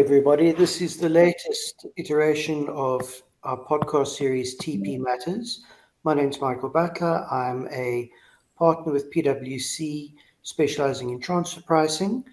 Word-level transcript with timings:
everybody. 0.00 0.50
This 0.50 0.80
is 0.80 0.96
the 0.96 1.08
latest 1.08 1.86
iteration 1.96 2.68
of 2.68 3.22
our 3.44 3.56
podcast 3.64 4.08
series 4.08 4.58
TP 4.58 4.98
Matters. 4.98 5.64
My 6.02 6.14
name 6.14 6.30
is 6.30 6.40
Michael 6.40 6.68
Butler. 6.68 7.24
I'm 7.30 7.68
a 7.70 8.10
partner 8.58 8.92
with 8.92 9.12
PwC 9.12 10.12
specializing 10.42 11.10
in 11.10 11.20
transfer 11.20 11.60
pricing. 11.60 12.24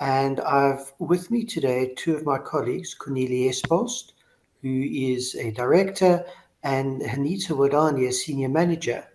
And 0.00 0.40
I've 0.40 0.92
with 0.98 1.30
me 1.30 1.44
today 1.44 1.94
two 1.96 2.16
of 2.16 2.26
my 2.26 2.38
colleagues, 2.38 2.92
Cornelia 2.92 3.50
Espost, 3.50 4.14
who 4.62 4.82
is 4.90 5.36
a 5.36 5.52
director, 5.52 6.24
and 6.64 7.00
Hanita 7.02 7.50
Wadani, 7.50 8.08
a 8.08 8.12
senior 8.12 8.48
manager. 8.48 9.06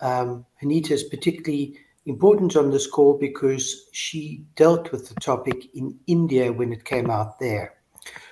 Um, 0.00 0.46
Hanita 0.62 0.92
is 0.92 1.04
particularly 1.04 1.78
important 2.08 2.56
on 2.56 2.70
this 2.70 2.86
call 2.86 3.18
because 3.18 3.88
she 3.92 4.44
dealt 4.56 4.90
with 4.92 5.08
the 5.08 5.14
topic 5.20 5.68
in 5.74 5.98
India 6.06 6.52
when 6.52 6.72
it 6.72 6.84
came 6.84 7.10
out 7.10 7.38
there. 7.38 7.74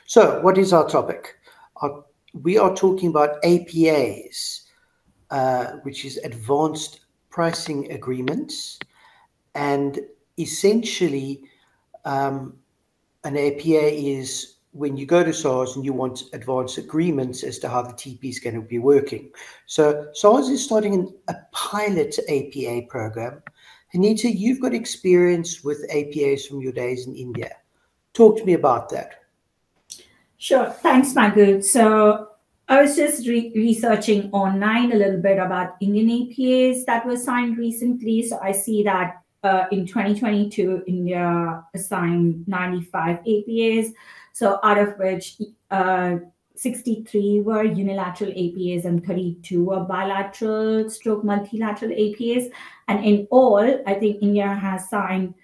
So, 0.07 0.41
what 0.41 0.57
is 0.59 0.73
our 0.73 0.89
topic? 0.89 1.37
Our, 1.83 2.05
we 2.33 2.59
are 2.59 2.75
talking 2.75 3.11
about 3.11 3.43
APAs, 3.43 4.62
uh, 5.30 5.73
which 5.83 6.05
is 6.05 6.16
advanced 6.19 7.01
pricing 7.30 7.93
agreements, 7.93 8.79
and 9.55 10.01
essentially, 10.38 11.43
um, 12.05 12.57
an 13.24 13.37
APA 13.37 13.93
is 13.93 14.57
when 14.73 14.97
you 14.97 15.07
go 15.07 15.24
to 15.24 15.33
SARS 15.33 15.74
and 15.74 15.85
you 15.85 15.93
want 15.93 16.24
advanced 16.35 16.77
agreements 16.77 17.43
as 17.43 17.59
to 17.59 17.69
how 17.69 17.80
the 17.83 17.95
TP 17.95 18.24
is 18.24 18.38
going 18.38 18.55
to 18.55 18.61
be 18.61 18.79
working. 18.79 19.30
So 19.65 20.09
SARS 20.13 20.49
is 20.51 20.63
starting 20.63 21.15
a 21.29 21.35
pilot 21.51 22.18
APA 22.29 22.83
program 22.88 23.43
Anita, 23.97 24.30
you've 24.30 24.61
got 24.61 24.75
experience 24.75 25.65
with 25.65 25.89
APAs 25.91 26.47
from 26.47 26.61
your 26.61 26.73
days 26.73 27.07
in 27.07 27.16
India. 27.16 27.57
Talk 28.13 28.37
to 28.37 28.45
me 28.45 28.52
about 28.52 28.91
that. 28.91 29.25
Sure. 30.37 30.69
Thanks, 30.69 31.15
Michael. 31.15 31.63
So 31.63 32.29
I 32.69 32.83
was 32.83 32.95
just 32.95 33.27
re- 33.27 33.52
researching 33.55 34.30
online 34.33 34.93
a 34.93 34.97
little 34.97 35.23
bit 35.23 35.39
about 35.39 35.77
Indian 35.80 36.11
APAs 36.11 36.85
that 36.85 37.07
were 37.07 37.17
signed 37.17 37.57
recently. 37.57 38.23
So 38.23 38.39
I 38.43 38.52
see 38.52 38.83
that 38.83 39.23
uh, 39.43 39.65
in 39.73 39.87
2022, 39.87 40.85
India 40.87 41.65
assigned 41.74 42.47
95 42.47 43.21
APAs. 43.24 43.93
So 44.35 44.61
out 44.63 44.77
of 44.77 44.99
which 44.99 45.41
uh, 45.71 46.17
63 46.59 47.40
were 47.40 47.62
unilateral 47.65 48.30
APAs 48.30 48.85
and 48.85 49.04
32 49.04 49.65
were 49.65 49.80
bilateral 49.80 50.88
stroke 50.90 51.24
multilateral 51.24 51.90
APAs. 51.93 52.51
And 52.88 53.04
in 53.04 53.26
all, 53.30 53.82
I 53.87 53.95
think 53.95 54.23
India 54.23 54.49
has 54.49 54.88
signed 54.88 55.34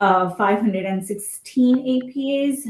uh, 0.00 0.30
516 0.30 1.76
APAs, 1.76 2.66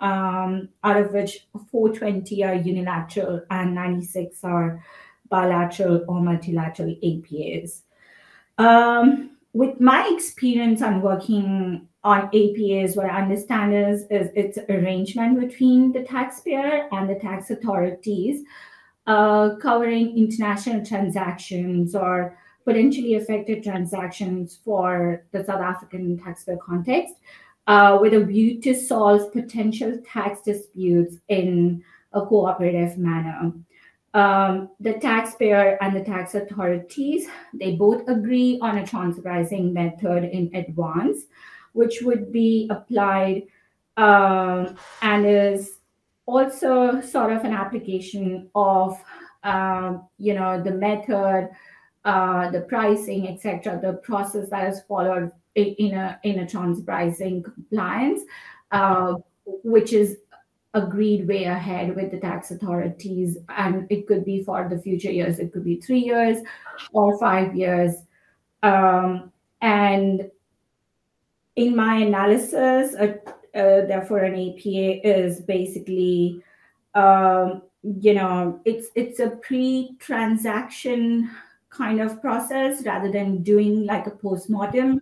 um, 0.00 0.68
out 0.82 0.96
of 0.96 1.12
which 1.12 1.46
420 1.70 2.44
are 2.44 2.54
unilateral 2.54 3.42
and 3.50 3.74
96 3.74 4.44
are 4.44 4.82
bilateral 5.28 6.04
or 6.08 6.20
multilateral 6.20 6.94
APAs. 7.02 7.82
Um, 8.58 9.36
with 9.52 9.80
my 9.80 10.08
experience 10.12 10.82
on 10.82 11.02
working 11.02 11.88
on 12.02 12.30
APAs, 12.30 12.96
what 12.96 13.06
I 13.06 13.20
understand 13.20 13.74
is, 13.74 14.02
is 14.10 14.30
it's 14.34 14.58
arrangement 14.70 15.38
between 15.38 15.92
the 15.92 16.02
taxpayer 16.02 16.88
and 16.92 17.08
the 17.08 17.16
tax 17.16 17.50
authorities 17.50 18.44
uh, 19.06 19.56
covering 19.56 20.16
international 20.16 20.84
transactions 20.84 21.94
or 21.94 22.38
potentially 22.64 23.14
affected 23.14 23.62
transactions 23.62 24.60
for 24.64 25.24
the 25.32 25.44
South 25.44 25.60
African 25.60 26.18
taxpayer 26.18 26.58
context 26.58 27.14
uh, 27.66 27.98
with 28.00 28.14
a 28.14 28.24
view 28.24 28.60
to 28.62 28.74
solve 28.74 29.32
potential 29.32 29.98
tax 30.06 30.42
disputes 30.42 31.16
in 31.28 31.82
a 32.12 32.24
cooperative 32.24 32.98
manner. 32.98 33.52
Um, 34.12 34.70
the 34.80 34.94
taxpayer 34.94 35.78
and 35.80 35.94
the 35.94 36.02
tax 36.02 36.34
authorities, 36.34 37.28
they 37.54 37.76
both 37.76 38.08
agree 38.08 38.58
on 38.60 38.78
a 38.78 38.86
transfer 38.86 39.22
pricing 39.22 39.72
method 39.72 40.24
in 40.24 40.50
advance 40.54 41.26
which 41.72 42.02
would 42.02 42.32
be 42.32 42.68
applied 42.70 43.42
um, 43.96 44.76
and 45.02 45.26
is 45.26 45.78
also 46.26 47.00
sort 47.00 47.32
of 47.32 47.44
an 47.44 47.52
application 47.52 48.48
of 48.54 49.02
um, 49.42 50.06
you 50.18 50.34
know 50.34 50.62
the 50.62 50.70
method 50.70 51.50
uh, 52.04 52.50
the 52.50 52.60
pricing 52.62 53.28
etc 53.28 53.78
the 53.82 53.94
process 53.94 54.48
that 54.50 54.72
is 54.72 54.80
followed 54.88 55.30
in 55.54 55.94
a 55.94 56.18
in 56.22 56.38
a 56.40 56.46
transfer 56.46 56.84
pricing 56.84 57.42
compliance 57.42 58.22
uh, 58.70 59.14
which 59.64 59.92
is 59.92 60.18
agreed 60.74 61.26
way 61.26 61.44
ahead 61.44 61.94
with 61.96 62.10
the 62.10 62.18
tax 62.18 62.50
authorities. 62.50 63.38
And 63.48 63.86
it 63.90 64.06
could 64.06 64.24
be 64.24 64.44
for 64.44 64.68
the 64.68 64.78
future 64.78 65.10
years 65.10 65.38
it 65.38 65.52
could 65.52 65.64
be 65.64 65.80
three 65.80 66.00
years 66.00 66.38
or 66.92 67.18
five 67.18 67.56
years. 67.56 67.94
Um, 68.62 69.32
and 69.60 70.30
in 71.60 71.76
my 71.76 71.96
analysis, 71.96 72.94
uh, 72.94 73.18
uh, 73.54 73.86
therefore, 73.86 74.20
an 74.20 74.34
APA 74.34 75.06
is 75.06 75.42
basically, 75.42 76.42
um, 76.94 77.62
you 77.82 78.14
know, 78.14 78.60
it's 78.64 78.88
it's 78.94 79.20
a 79.20 79.30
pre-transaction 79.30 81.30
kind 81.68 82.00
of 82.00 82.20
process 82.22 82.84
rather 82.86 83.12
than 83.12 83.42
doing 83.42 83.84
like 83.84 84.06
a 84.06 84.10
post-mortem, 84.10 85.00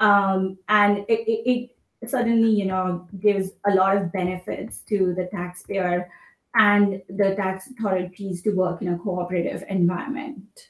um, 0.00 0.58
and 0.68 0.98
it, 1.08 1.20
it, 1.26 1.70
it 2.02 2.10
suddenly, 2.10 2.50
you 2.50 2.66
know, 2.66 3.08
gives 3.20 3.52
a 3.66 3.74
lot 3.74 3.96
of 3.96 4.12
benefits 4.12 4.80
to 4.90 5.14
the 5.14 5.26
taxpayer 5.32 6.10
and 6.54 7.00
the 7.08 7.34
tax 7.34 7.70
authorities 7.70 8.42
to 8.42 8.50
work 8.50 8.82
in 8.82 8.88
a 8.88 8.98
cooperative 8.98 9.64
environment. 9.68 10.68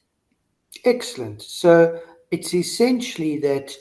Excellent. 0.85 1.43
So 1.43 2.01
it's 2.31 2.55
essentially 2.55 3.39
that 3.41 3.75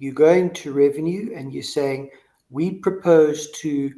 you're 0.00 0.14
going 0.14 0.50
to 0.50 0.72
revenue 0.72 1.32
and 1.36 1.52
you're 1.52 1.62
saying, 1.62 2.10
we 2.48 2.70
propose 2.72 3.50
to 3.50 3.92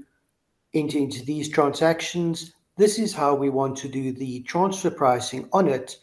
enter 0.74 0.98
into 0.98 1.24
these 1.24 1.48
transactions. 1.48 2.54
This 2.76 2.98
is 2.98 3.14
how 3.14 3.34
we 3.36 3.50
want 3.50 3.76
to 3.78 3.88
do 3.88 4.12
the 4.12 4.40
transfer 4.40 4.90
pricing 4.90 5.48
on 5.52 5.68
it. 5.68 5.96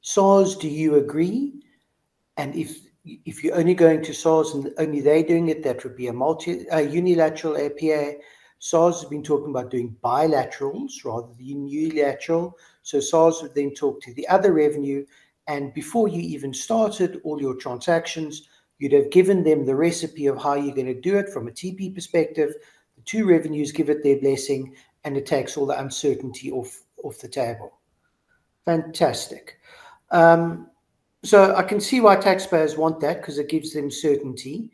SARS, 0.00 0.56
do 0.56 0.68
you 0.68 0.96
agree? 0.96 1.54
And 2.36 2.54
if 2.54 2.80
if 3.04 3.44
you're 3.44 3.56
only 3.56 3.74
going 3.74 4.02
to 4.02 4.12
SARS 4.12 4.52
and 4.54 4.72
only 4.78 5.00
they 5.00 5.22
doing 5.22 5.48
it, 5.48 5.62
that 5.62 5.84
would 5.84 5.94
be 5.94 6.08
a 6.08 6.12
multi 6.12 6.66
a 6.72 6.80
unilateral 6.80 7.56
APA. 7.56 8.14
SARS 8.58 9.00
has 9.00 9.08
been 9.08 9.22
talking 9.22 9.50
about 9.50 9.70
doing 9.70 9.96
bilaterals 10.02 11.04
rather 11.04 11.32
than 11.34 11.68
unilateral. 11.68 12.58
So 12.82 12.98
SARS 12.98 13.42
would 13.42 13.54
then 13.54 13.74
talk 13.74 14.00
to 14.02 14.14
the 14.14 14.26
other 14.26 14.52
revenue, 14.52 15.06
and 15.46 15.72
before 15.72 16.08
you 16.08 16.20
even 16.20 16.52
started 16.52 17.20
all 17.22 17.40
your 17.40 17.54
transactions, 17.54 18.48
You'd 18.78 18.92
have 18.92 19.10
given 19.10 19.42
them 19.42 19.64
the 19.64 19.74
recipe 19.74 20.26
of 20.26 20.40
how 20.40 20.54
you're 20.54 20.74
going 20.74 20.86
to 20.86 21.00
do 21.00 21.16
it 21.16 21.30
from 21.30 21.48
a 21.48 21.52
TP 21.52 21.94
perspective. 21.94 22.54
The 22.96 23.02
two 23.02 23.26
revenues 23.26 23.72
give 23.72 23.88
it 23.88 24.02
their 24.02 24.18
blessing, 24.18 24.74
and 25.04 25.16
it 25.16 25.26
takes 25.26 25.56
all 25.56 25.66
the 25.66 25.78
uncertainty 25.80 26.50
off 26.50 26.82
off 27.02 27.18
the 27.18 27.28
table. 27.28 27.78
Fantastic. 28.64 29.58
Um, 30.10 30.68
so 31.22 31.54
I 31.54 31.62
can 31.62 31.80
see 31.80 32.00
why 32.00 32.16
taxpayers 32.16 32.76
want 32.76 33.00
that 33.00 33.20
because 33.20 33.38
it 33.38 33.48
gives 33.48 33.72
them 33.72 33.90
certainty. 33.90 34.70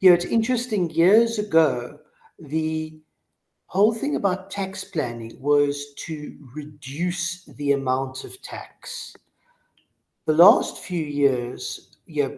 Yeah, 0.00 0.12
it's 0.12 0.24
interesting. 0.24 0.90
Years 0.90 1.38
ago, 1.38 1.98
the 2.38 2.98
whole 3.66 3.94
thing 3.94 4.16
about 4.16 4.50
tax 4.50 4.82
planning 4.82 5.36
was 5.38 5.94
to 5.94 6.36
reduce 6.54 7.44
the 7.44 7.72
amount 7.72 8.24
of 8.24 8.40
tax. 8.42 9.14
The 10.26 10.32
last 10.32 10.78
few 10.78 11.04
years, 11.04 11.96
yeah, 12.06 12.28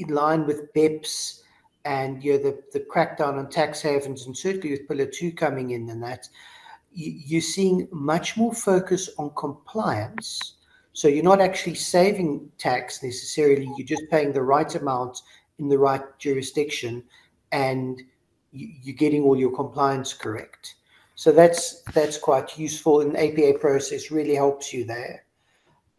in 0.00 0.14
line 0.14 0.46
with 0.46 0.72
BEPS 0.74 1.42
and 1.84 2.22
you 2.22 2.32
know, 2.32 2.38
the, 2.38 2.62
the 2.72 2.80
crackdown 2.80 3.38
on 3.38 3.48
tax 3.48 3.80
havens, 3.80 4.26
and 4.26 4.36
certainly 4.36 4.70
with 4.70 4.88
Pillar 4.88 5.06
2 5.06 5.32
coming 5.32 5.70
in 5.70 5.88
and 5.88 6.02
that, 6.02 6.28
you, 6.92 7.38
are 7.38 7.42
seeing 7.42 7.88
much 7.90 8.36
more 8.36 8.52
focus 8.52 9.08
on 9.18 9.30
compliance. 9.36 10.56
So 10.92 11.08
you're 11.08 11.24
not 11.24 11.40
actually 11.40 11.76
saving 11.76 12.50
tax 12.58 13.02
necessarily, 13.02 13.70
you're 13.76 13.86
just 13.86 14.10
paying 14.10 14.32
the 14.32 14.42
right 14.42 14.74
amount 14.74 15.22
in 15.58 15.68
the 15.68 15.78
right 15.78 16.02
jurisdiction 16.18 17.04
and 17.52 18.02
you, 18.52 18.92
are 18.92 18.96
getting 18.96 19.22
all 19.22 19.36
your 19.36 19.54
compliance 19.54 20.12
correct. 20.12 20.74
So 21.14 21.32
that's 21.32 21.82
that's 21.92 22.16
quite 22.16 22.58
useful. 22.58 23.02
An 23.02 23.14
APA 23.14 23.58
process 23.58 24.10
really 24.10 24.34
helps 24.34 24.72
you 24.72 24.84
there. 24.84 25.24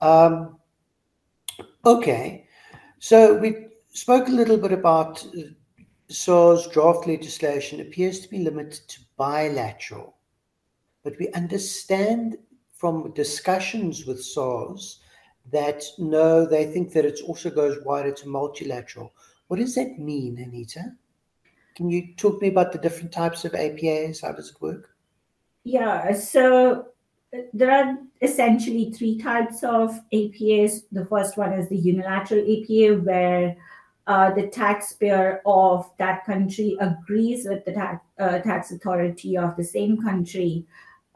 Um, 0.02 0.58
okay, 1.86 2.48
so 2.98 3.38
we 3.38 3.68
spoke 3.92 4.28
a 4.28 4.32
little 4.32 4.58
bit 4.58 4.72
about 4.72 5.26
uh, 5.26 5.42
SARS 6.10 6.68
draft 6.68 7.08
legislation 7.08 7.82
appears 7.82 8.20
to 8.22 8.30
be 8.30 8.40
limited 8.40 8.88
to 8.88 9.00
bilateral, 9.18 10.16
but 11.04 11.18
we 11.20 11.30
understand 11.30 12.38
from 12.74 13.14
discussions 13.14 14.06
with 14.06 14.24
SARS 14.24 15.00
that 15.52 15.84
no, 15.98 16.46
they 16.46 16.66
think 16.66 16.94
that 16.94 17.06
it 17.06 17.20
also 17.26 17.50
goes 17.50 17.78
wider 17.86 18.12
to 18.12 18.30
multilateral. 18.30 19.14
What 19.48 19.60
does 19.60 19.76
that 19.76 20.00
mean, 20.00 20.38
Anita? 20.40 20.96
can 21.76 21.90
you 21.90 22.14
talk 22.16 22.40
to 22.40 22.46
me 22.46 22.50
about 22.50 22.72
the 22.72 22.78
different 22.78 23.12
types 23.12 23.46
of 23.46 23.54
APAs? 23.54 24.22
How 24.22 24.32
does 24.34 24.50
it 24.50 24.62
work? 24.62 24.96
Yeah, 25.64 26.14
so 26.14 26.88
there 27.54 27.72
are 27.72 27.98
essentially 28.22 28.92
three 28.92 29.18
types 29.18 29.64
of 29.64 30.00
APAs. 30.14 30.84
The 30.92 31.06
first 31.06 31.38
one 31.38 31.54
is 31.54 31.70
the 31.70 31.78
unilateral 31.78 32.42
APA, 32.42 33.02
where 33.02 33.56
uh, 34.12 34.30
the 34.34 34.48
taxpayer 34.48 35.42
of 35.46 35.90
that 35.98 36.26
country 36.26 36.76
agrees 36.82 37.48
with 37.48 37.64
the 37.64 37.72
tax, 37.72 38.04
uh, 38.20 38.40
tax 38.40 38.70
authority 38.72 39.38
of 39.38 39.56
the 39.56 39.64
same 39.64 40.02
country 40.02 40.66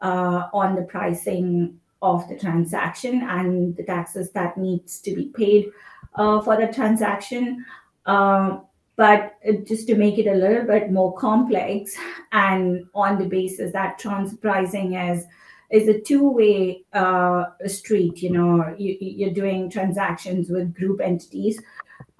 uh, 0.00 0.48
on 0.54 0.74
the 0.74 0.80
pricing 0.80 1.78
of 2.00 2.26
the 2.30 2.38
transaction 2.38 3.22
and 3.24 3.76
the 3.76 3.82
taxes 3.82 4.30
that 4.30 4.56
needs 4.56 4.98
to 4.98 5.14
be 5.14 5.26
paid 5.36 5.70
uh, 6.14 6.40
for 6.40 6.56
the 6.56 6.72
transaction. 6.72 7.62
Um, 8.06 8.62
but 8.96 9.34
just 9.66 9.86
to 9.88 9.94
make 9.94 10.16
it 10.16 10.26
a 10.26 10.34
little 10.34 10.64
bit 10.64 10.90
more 10.90 11.12
complex, 11.18 11.94
and 12.32 12.86
on 12.94 13.18
the 13.18 13.26
basis 13.26 13.72
that 13.72 13.98
transfer 13.98 14.38
pricing 14.38 14.94
is 14.94 15.26
is 15.70 15.88
a 15.88 16.00
two-way 16.00 16.84
uh, 16.94 17.44
street. 17.66 18.22
You 18.22 18.30
know, 18.30 18.74
you, 18.78 18.96
you're 19.00 19.34
doing 19.34 19.68
transactions 19.68 20.48
with 20.48 20.74
group 20.74 21.00
entities, 21.02 21.60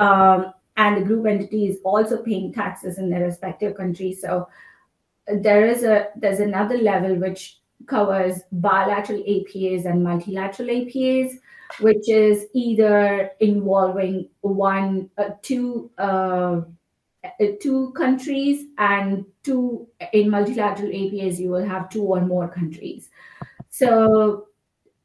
um, 0.00 0.52
and 0.76 0.96
the 0.96 1.04
group 1.04 1.26
entity 1.26 1.66
is 1.66 1.78
also 1.84 2.22
paying 2.22 2.52
taxes 2.52 2.98
in 2.98 3.10
their 3.10 3.24
respective 3.24 3.76
countries. 3.76 4.20
So 4.20 4.48
there 5.26 5.66
is 5.66 5.82
a 5.82 6.08
there's 6.16 6.40
another 6.40 6.76
level 6.78 7.16
which 7.16 7.58
covers 7.86 8.40
bilateral 8.52 9.22
APAs 9.22 9.84
and 9.84 10.02
multilateral 10.02 10.68
APAs, 10.68 11.38
which 11.80 12.08
is 12.08 12.46
either 12.54 13.30
involving 13.40 14.28
one, 14.40 15.10
uh, 15.18 15.30
two, 15.42 15.90
uh, 15.98 16.62
uh, 17.24 17.46
two 17.60 17.92
countries, 17.92 18.66
and 18.78 19.24
two 19.42 19.86
in 20.12 20.30
multilateral 20.30 20.90
APAs 20.90 21.38
you 21.38 21.50
will 21.50 21.64
have 21.64 21.88
two 21.90 22.02
or 22.02 22.20
more 22.20 22.48
countries. 22.48 23.10
So 23.68 24.48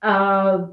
uh, 0.01 0.67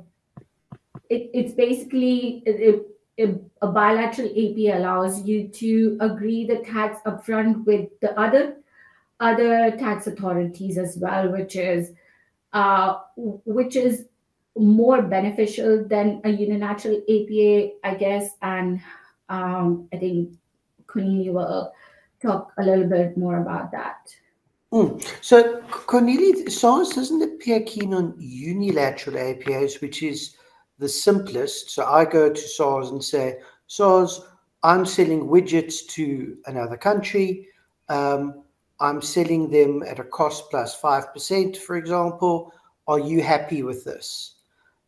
it, 1.11 1.31
it's 1.35 1.53
basically 1.53 2.43
it, 2.47 2.87
a 3.19 3.67
bilateral 3.67 4.29
APA 4.29 4.79
allows 4.79 5.26
you 5.26 5.49
to 5.49 5.97
agree 6.00 6.47
the 6.47 6.59
tax 6.59 7.00
upfront 7.05 7.65
with 7.65 7.88
the 8.00 8.19
other 8.19 8.56
other 9.20 9.73
tax 9.73 10.06
authorities 10.06 10.79
as 10.79 10.97
well, 10.97 11.31
which 11.32 11.56
is 11.56 11.93
uh, 12.53 12.99
which 13.17 13.76
is 13.76 14.06
more 14.56 15.03
beneficial 15.03 15.85
than 15.87 16.20
a 16.25 16.31
unilateral 16.31 16.97
APA, 17.09 17.70
I 17.85 17.94
guess. 17.94 18.31
And 18.43 18.81
um, 19.29 19.88
I 19.93 19.97
think 19.97 20.35
Cornelia 20.87 21.32
will 21.32 21.73
talk 22.23 22.53
a 22.59 22.62
little 22.64 22.87
bit 22.87 23.17
more 23.17 23.41
about 23.41 23.71
that. 23.73 24.12
Mm. 24.73 25.03
So, 25.23 25.62
Cornelia, 25.71 26.50
SARS 26.50 26.91
doesn't 26.91 27.23
appear 27.23 27.62
keen 27.62 27.94
on 27.94 28.14
unilateral 28.19 29.17
APAs, 29.17 29.81
which 29.81 30.03
is 30.03 30.37
the 30.78 30.88
simplest. 30.88 31.70
So, 31.70 31.84
I 31.84 32.04
go 32.04 32.32
to 32.32 32.40
SARS 32.40 32.90
and 32.90 33.02
say, 33.02 33.38
SARS, 33.66 34.22
I'm 34.62 34.84
selling 34.84 35.28
widgets 35.28 35.86
to 35.90 36.36
another 36.46 36.76
country. 36.76 37.48
Um, 37.88 38.42
I'm 38.80 39.02
selling 39.02 39.50
them 39.50 39.82
at 39.82 39.98
a 39.98 40.04
cost 40.04 40.50
plus 40.50 40.80
5%, 40.80 41.56
for 41.56 41.76
example. 41.76 42.52
Are 42.86 42.98
you 42.98 43.22
happy 43.22 43.62
with 43.62 43.84
this? 43.84 44.36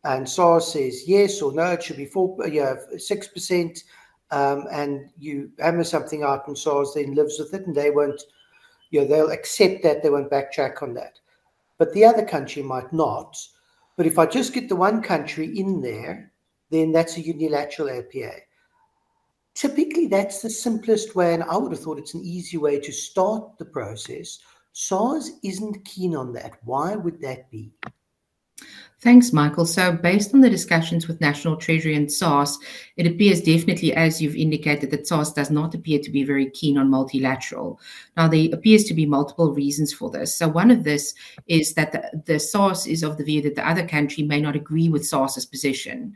And 0.03 0.27
SARS 0.27 0.73
says 0.73 1.07
yes 1.07 1.41
or 1.41 1.53
no, 1.53 1.71
it 1.71 1.83
should 1.83 1.97
be 1.97 2.05
4, 2.05 2.47
yeah, 2.47 2.75
6%. 2.93 3.83
Um, 4.31 4.65
and 4.71 5.09
you 5.19 5.51
hammer 5.59 5.83
something 5.83 6.23
out 6.23 6.47
and 6.47 6.57
SARS 6.57 6.93
then 6.95 7.13
lives 7.13 7.37
with 7.37 7.53
it 7.53 7.67
and 7.67 7.75
they 7.75 7.91
won't, 7.91 8.21
you 8.89 9.01
know, 9.01 9.07
they'll 9.07 9.31
accept 9.31 9.83
that, 9.83 10.01
they 10.01 10.09
won't 10.09 10.31
backtrack 10.31 10.81
on 10.81 10.93
that. 10.93 11.19
But 11.77 11.93
the 11.93 12.05
other 12.05 12.25
country 12.25 12.63
might 12.63 12.91
not. 12.93 13.37
But 13.97 14.05
if 14.05 14.17
I 14.17 14.25
just 14.25 14.53
get 14.53 14.69
the 14.69 14.75
one 14.75 15.01
country 15.01 15.57
in 15.57 15.81
there, 15.81 16.31
then 16.69 16.91
that's 16.91 17.17
a 17.17 17.21
unilateral 17.21 17.89
APA 17.89 18.31
typically 19.53 20.07
that's 20.07 20.41
the 20.41 20.49
simplest 20.49 21.15
way, 21.15 21.33
and 21.33 21.43
I 21.43 21.57
would 21.57 21.71
have 21.71 21.81
thought 21.81 21.99
it's 21.99 22.13
an 22.13 22.23
easy 22.23 22.57
way 22.57 22.79
to 22.79 22.91
start 22.91 23.57
the 23.57 23.65
process. 23.65 24.39
SARS 24.73 25.31
isn't 25.43 25.85
keen 25.85 26.15
on 26.15 26.33
that. 26.33 26.53
Why 26.63 26.95
would 26.95 27.21
that 27.21 27.51
be? 27.51 27.71
Thanks, 29.01 29.33
Michael. 29.33 29.65
So, 29.65 29.91
based 29.91 30.31
on 30.35 30.41
the 30.41 30.49
discussions 30.49 31.07
with 31.07 31.21
National 31.21 31.55
Treasury 31.57 31.95
and 31.95 32.11
SARS, 32.11 32.59
it 32.97 33.07
appears 33.07 33.41
definitely, 33.41 33.93
as 33.93 34.21
you've 34.21 34.35
indicated, 34.35 34.91
that 34.91 35.07
SARS 35.07 35.33
does 35.33 35.49
not 35.49 35.73
appear 35.73 35.97
to 35.97 36.11
be 36.11 36.23
very 36.23 36.51
keen 36.51 36.77
on 36.77 36.91
multilateral. 36.91 37.79
Now, 38.15 38.27
there 38.27 38.49
appears 38.53 38.83
to 38.85 38.93
be 38.93 39.07
multiple 39.07 39.55
reasons 39.55 39.91
for 39.91 40.11
this. 40.11 40.35
So, 40.35 40.47
one 40.47 40.69
of 40.69 40.83
this 40.83 41.15
is 41.47 41.73
that 41.73 41.93
the, 41.93 42.21
the 42.27 42.39
SARS 42.39 42.85
is 42.85 43.01
of 43.01 43.17
the 43.17 43.23
view 43.23 43.41
that 43.41 43.55
the 43.55 43.67
other 43.67 43.87
country 43.87 44.23
may 44.23 44.39
not 44.39 44.55
agree 44.55 44.87
with 44.87 45.07
SARS's 45.07 45.47
position 45.47 46.15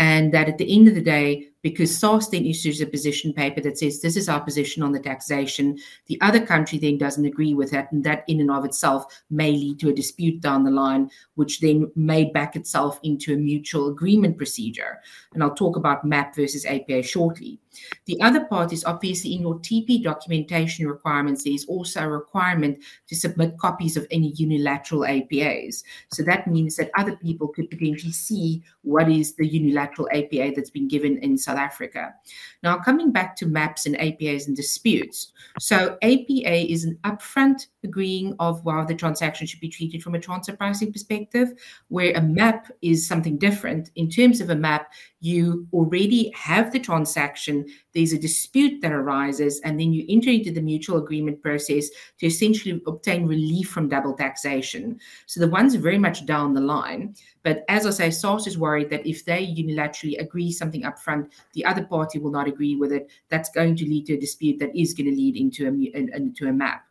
and 0.00 0.34
that 0.34 0.48
at 0.48 0.58
the 0.58 0.74
end 0.74 0.88
of 0.88 0.96
the 0.96 1.00
day, 1.00 1.50
because 1.64 1.96
SARS 1.98 2.28
then 2.28 2.44
issues 2.44 2.82
a 2.82 2.86
position 2.86 3.32
paper 3.32 3.58
that 3.62 3.78
says 3.78 4.02
this 4.02 4.18
is 4.18 4.28
our 4.28 4.40
position 4.40 4.82
on 4.82 4.92
the 4.92 5.00
taxation, 5.00 5.78
the 6.08 6.20
other 6.20 6.44
country 6.44 6.78
then 6.78 6.98
doesn't 6.98 7.24
agree 7.24 7.54
with 7.54 7.70
that, 7.70 7.90
and 7.90 8.04
that 8.04 8.22
in 8.28 8.38
and 8.40 8.50
of 8.50 8.66
itself 8.66 9.06
may 9.30 9.50
lead 9.50 9.80
to 9.80 9.88
a 9.88 9.94
dispute 9.94 10.42
down 10.42 10.62
the 10.62 10.70
line, 10.70 11.10
which 11.36 11.60
then 11.60 11.90
may 11.96 12.26
back 12.26 12.54
itself 12.54 13.00
into 13.02 13.32
a 13.32 13.36
mutual 13.38 13.88
agreement 13.88 14.36
procedure. 14.36 15.00
And 15.32 15.42
I'll 15.42 15.54
talk 15.54 15.76
about 15.76 16.04
MAP 16.04 16.36
versus 16.36 16.66
APA 16.66 17.02
shortly. 17.02 17.58
The 18.04 18.20
other 18.20 18.44
part 18.44 18.72
is 18.72 18.84
obviously 18.84 19.34
in 19.34 19.40
your 19.40 19.58
TP 19.60 20.02
documentation 20.02 20.86
requirements, 20.86 21.44
there's 21.44 21.64
also 21.64 22.02
a 22.02 22.08
requirement 22.08 22.78
to 23.08 23.16
submit 23.16 23.58
copies 23.58 23.96
of 23.96 24.06
any 24.10 24.32
unilateral 24.32 25.04
APAs. 25.04 25.82
So 26.12 26.22
that 26.24 26.46
means 26.46 26.76
that 26.76 26.90
other 26.96 27.16
people 27.16 27.48
could 27.48 27.70
potentially 27.70 28.12
see 28.12 28.62
what 28.82 29.10
is 29.10 29.34
the 29.34 29.46
unilateral 29.46 30.08
APA 30.12 30.52
that's 30.54 30.70
been 30.70 30.88
given 30.88 31.18
in 31.18 31.38
South 31.38 31.53
Africa. 31.56 32.14
Now, 32.62 32.78
coming 32.78 33.12
back 33.12 33.36
to 33.36 33.46
maps 33.46 33.86
and 33.86 33.96
APAs 33.96 34.46
and 34.46 34.56
disputes. 34.56 35.32
So 35.60 35.96
APA 36.02 36.72
is 36.72 36.84
an 36.84 36.98
upfront 37.04 37.66
agreeing 37.82 38.34
of 38.38 38.62
how 38.66 38.84
the 38.84 38.94
transaction 38.94 39.46
should 39.46 39.60
be 39.60 39.68
treated 39.68 40.02
from 40.02 40.14
a 40.14 40.20
transfer 40.20 40.56
pricing 40.56 40.92
perspective, 40.92 41.52
where 41.88 42.12
a 42.14 42.22
map 42.22 42.70
is 42.82 43.06
something 43.06 43.38
different. 43.38 43.90
In 43.96 44.08
terms 44.08 44.40
of 44.40 44.50
a 44.50 44.56
map, 44.56 44.92
you 45.20 45.66
already 45.72 46.30
have 46.34 46.72
the 46.72 46.80
transaction, 46.80 47.66
there's 47.94 48.12
a 48.12 48.18
dispute 48.18 48.80
that 48.82 48.92
arises, 48.92 49.60
and 49.64 49.78
then 49.78 49.92
you 49.92 50.04
enter 50.08 50.30
into 50.30 50.50
the 50.50 50.60
mutual 50.60 50.98
agreement 50.98 51.40
process 51.42 51.88
to 52.18 52.26
essentially 52.26 52.82
obtain 52.86 53.26
relief 53.26 53.68
from 53.68 53.88
double 53.88 54.14
taxation. 54.14 54.98
So 55.26 55.40
the 55.40 55.48
one's 55.48 55.74
very 55.74 55.98
much 55.98 56.26
down 56.26 56.54
the 56.54 56.60
line. 56.60 57.14
But 57.44 57.64
as 57.68 57.86
I 57.86 57.90
say, 57.90 58.10
SARS 58.10 58.48
is 58.48 58.58
worried 58.58 58.90
that 58.90 59.06
if 59.06 59.24
they 59.24 59.46
unilaterally 59.46 60.18
agree 60.18 60.50
something 60.50 60.82
upfront, 60.82 61.30
the 61.52 61.64
other 61.64 61.84
party 61.84 62.18
will 62.18 62.32
not 62.32 62.48
agree 62.48 62.74
with 62.74 62.90
it. 62.90 63.08
That's 63.28 63.50
going 63.50 63.76
to 63.76 63.84
lead 63.84 64.06
to 64.06 64.14
a 64.14 64.20
dispute 64.20 64.58
that 64.58 64.74
is 64.74 64.94
going 64.94 65.10
to 65.10 65.16
lead 65.16 65.36
into 65.36 65.68
a, 65.68 66.16
into 66.16 66.48
a 66.48 66.52
map. 66.52 66.84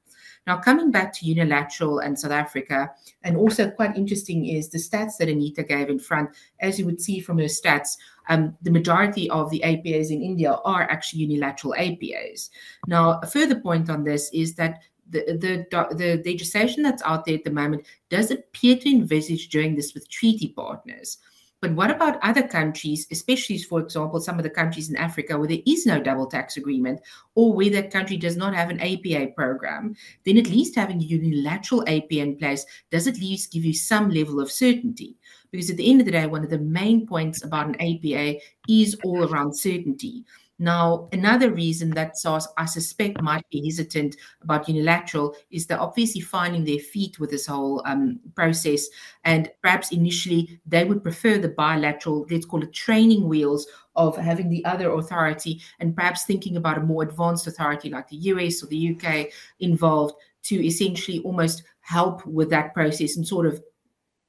Now, 0.45 0.57
coming 0.57 0.91
back 0.91 1.13
to 1.13 1.25
unilateral 1.25 1.99
and 1.99 2.19
South 2.19 2.31
Africa, 2.31 2.91
and 3.23 3.37
also 3.37 3.69
quite 3.69 3.95
interesting 3.95 4.45
is 4.45 4.69
the 4.69 4.77
stats 4.77 5.17
that 5.17 5.29
Anita 5.29 5.63
gave 5.63 5.89
in 5.89 5.99
front. 5.99 6.31
As 6.59 6.77
you 6.77 6.85
would 6.85 6.99
see 6.99 7.21
from 7.21 7.37
her 7.37 7.45
stats, 7.45 7.97
um, 8.29 8.55
the 8.61 8.71
majority 8.71 9.29
of 9.29 9.49
the 9.49 9.61
APAs 9.65 10.11
in 10.11 10.21
India 10.21 10.51
are 10.65 10.83
actually 10.83 11.21
unilateral 11.21 11.75
APAs. 11.77 12.49
Now, 12.87 13.19
a 13.23 13.27
further 13.27 13.59
point 13.59 13.89
on 13.89 14.03
this 14.03 14.29
is 14.33 14.55
that 14.55 14.81
the, 15.13 15.65
the, 15.69 15.95
the 15.95 16.21
legislation 16.29 16.83
that's 16.83 17.03
out 17.03 17.25
there 17.25 17.35
at 17.35 17.43
the 17.43 17.51
moment 17.51 17.85
does 18.09 18.31
appear 18.31 18.75
to 18.77 18.89
envisage 18.89 19.49
doing 19.49 19.75
this 19.75 19.93
with 19.93 20.09
treaty 20.09 20.49
partners. 20.49 21.17
But 21.63 21.75
what 21.75 21.91
about 21.91 22.21
other 22.21 22.45
countries, 22.45 23.07
especially, 23.09 23.57
for 23.57 23.79
example, 23.79 24.19
some 24.19 24.37
of 24.37 24.43
the 24.43 24.49
countries 24.49 24.89
in 24.89 24.97
Africa 24.97 25.39
where 25.39 25.47
there 25.47 25.59
is 25.65 25.85
no 25.85 26.01
double 26.01 26.27
tax 26.27 26.57
agreement 26.57 26.99
or 27.35 27.53
where 27.53 27.69
that 27.69 27.89
country 27.89 28.17
does 28.17 28.35
not 28.35 28.53
have 28.53 28.69
an 28.69 28.81
APA 28.81 29.27
program? 29.33 29.95
Then 30.25 30.37
at 30.37 30.49
least 30.49 30.75
having 30.75 31.01
a 31.01 31.05
unilateral 31.05 31.83
APA 31.83 32.17
in 32.17 32.35
place 32.35 32.65
does 32.91 33.07
at 33.07 33.17
least 33.17 33.53
give 33.53 33.63
you 33.63 33.73
some 33.73 34.09
level 34.09 34.41
of 34.41 34.51
certainty. 34.51 35.15
Because 35.51 35.69
at 35.69 35.77
the 35.77 35.89
end 35.89 36.01
of 36.01 36.05
the 36.05 36.11
day, 36.11 36.25
one 36.25 36.43
of 36.43 36.49
the 36.49 36.59
main 36.59 37.07
points 37.07 37.45
about 37.45 37.67
an 37.67 37.75
APA 37.75 38.39
is 38.67 38.97
all 39.05 39.23
around 39.23 39.53
certainty. 39.53 40.25
Now, 40.59 41.09
another 41.11 41.51
reason 41.51 41.89
that 41.91 42.17
SARS, 42.17 42.47
I 42.57 42.65
suspect, 42.65 43.21
might 43.21 43.47
be 43.49 43.65
hesitant 43.65 44.15
about 44.41 44.69
unilateral 44.69 45.35
is 45.49 45.65
they're 45.65 45.81
obviously 45.81 46.21
finding 46.21 46.63
their 46.63 46.79
feet 46.79 47.19
with 47.19 47.31
this 47.31 47.47
whole 47.47 47.81
um, 47.85 48.19
process. 48.35 48.87
And 49.23 49.49
perhaps 49.61 49.91
initially 49.91 50.59
they 50.65 50.83
would 50.83 51.03
prefer 51.03 51.37
the 51.37 51.49
bilateral, 51.49 52.27
let's 52.29 52.45
call 52.45 52.63
it 52.63 52.73
training 52.73 53.27
wheels 53.27 53.67
of 53.95 54.15
having 54.17 54.49
the 54.49 54.63
other 54.65 54.91
authority 54.91 55.61
and 55.79 55.95
perhaps 55.95 56.23
thinking 56.25 56.57
about 56.57 56.77
a 56.77 56.81
more 56.81 57.03
advanced 57.03 57.47
authority 57.47 57.89
like 57.89 58.07
the 58.09 58.17
US 58.17 58.63
or 58.63 58.67
the 58.67 58.95
UK 58.95 59.27
involved 59.59 60.15
to 60.43 60.65
essentially 60.65 61.19
almost 61.19 61.63
help 61.81 62.25
with 62.25 62.49
that 62.49 62.73
process 62.73 63.17
and 63.17 63.27
sort 63.27 63.45
of 63.45 63.61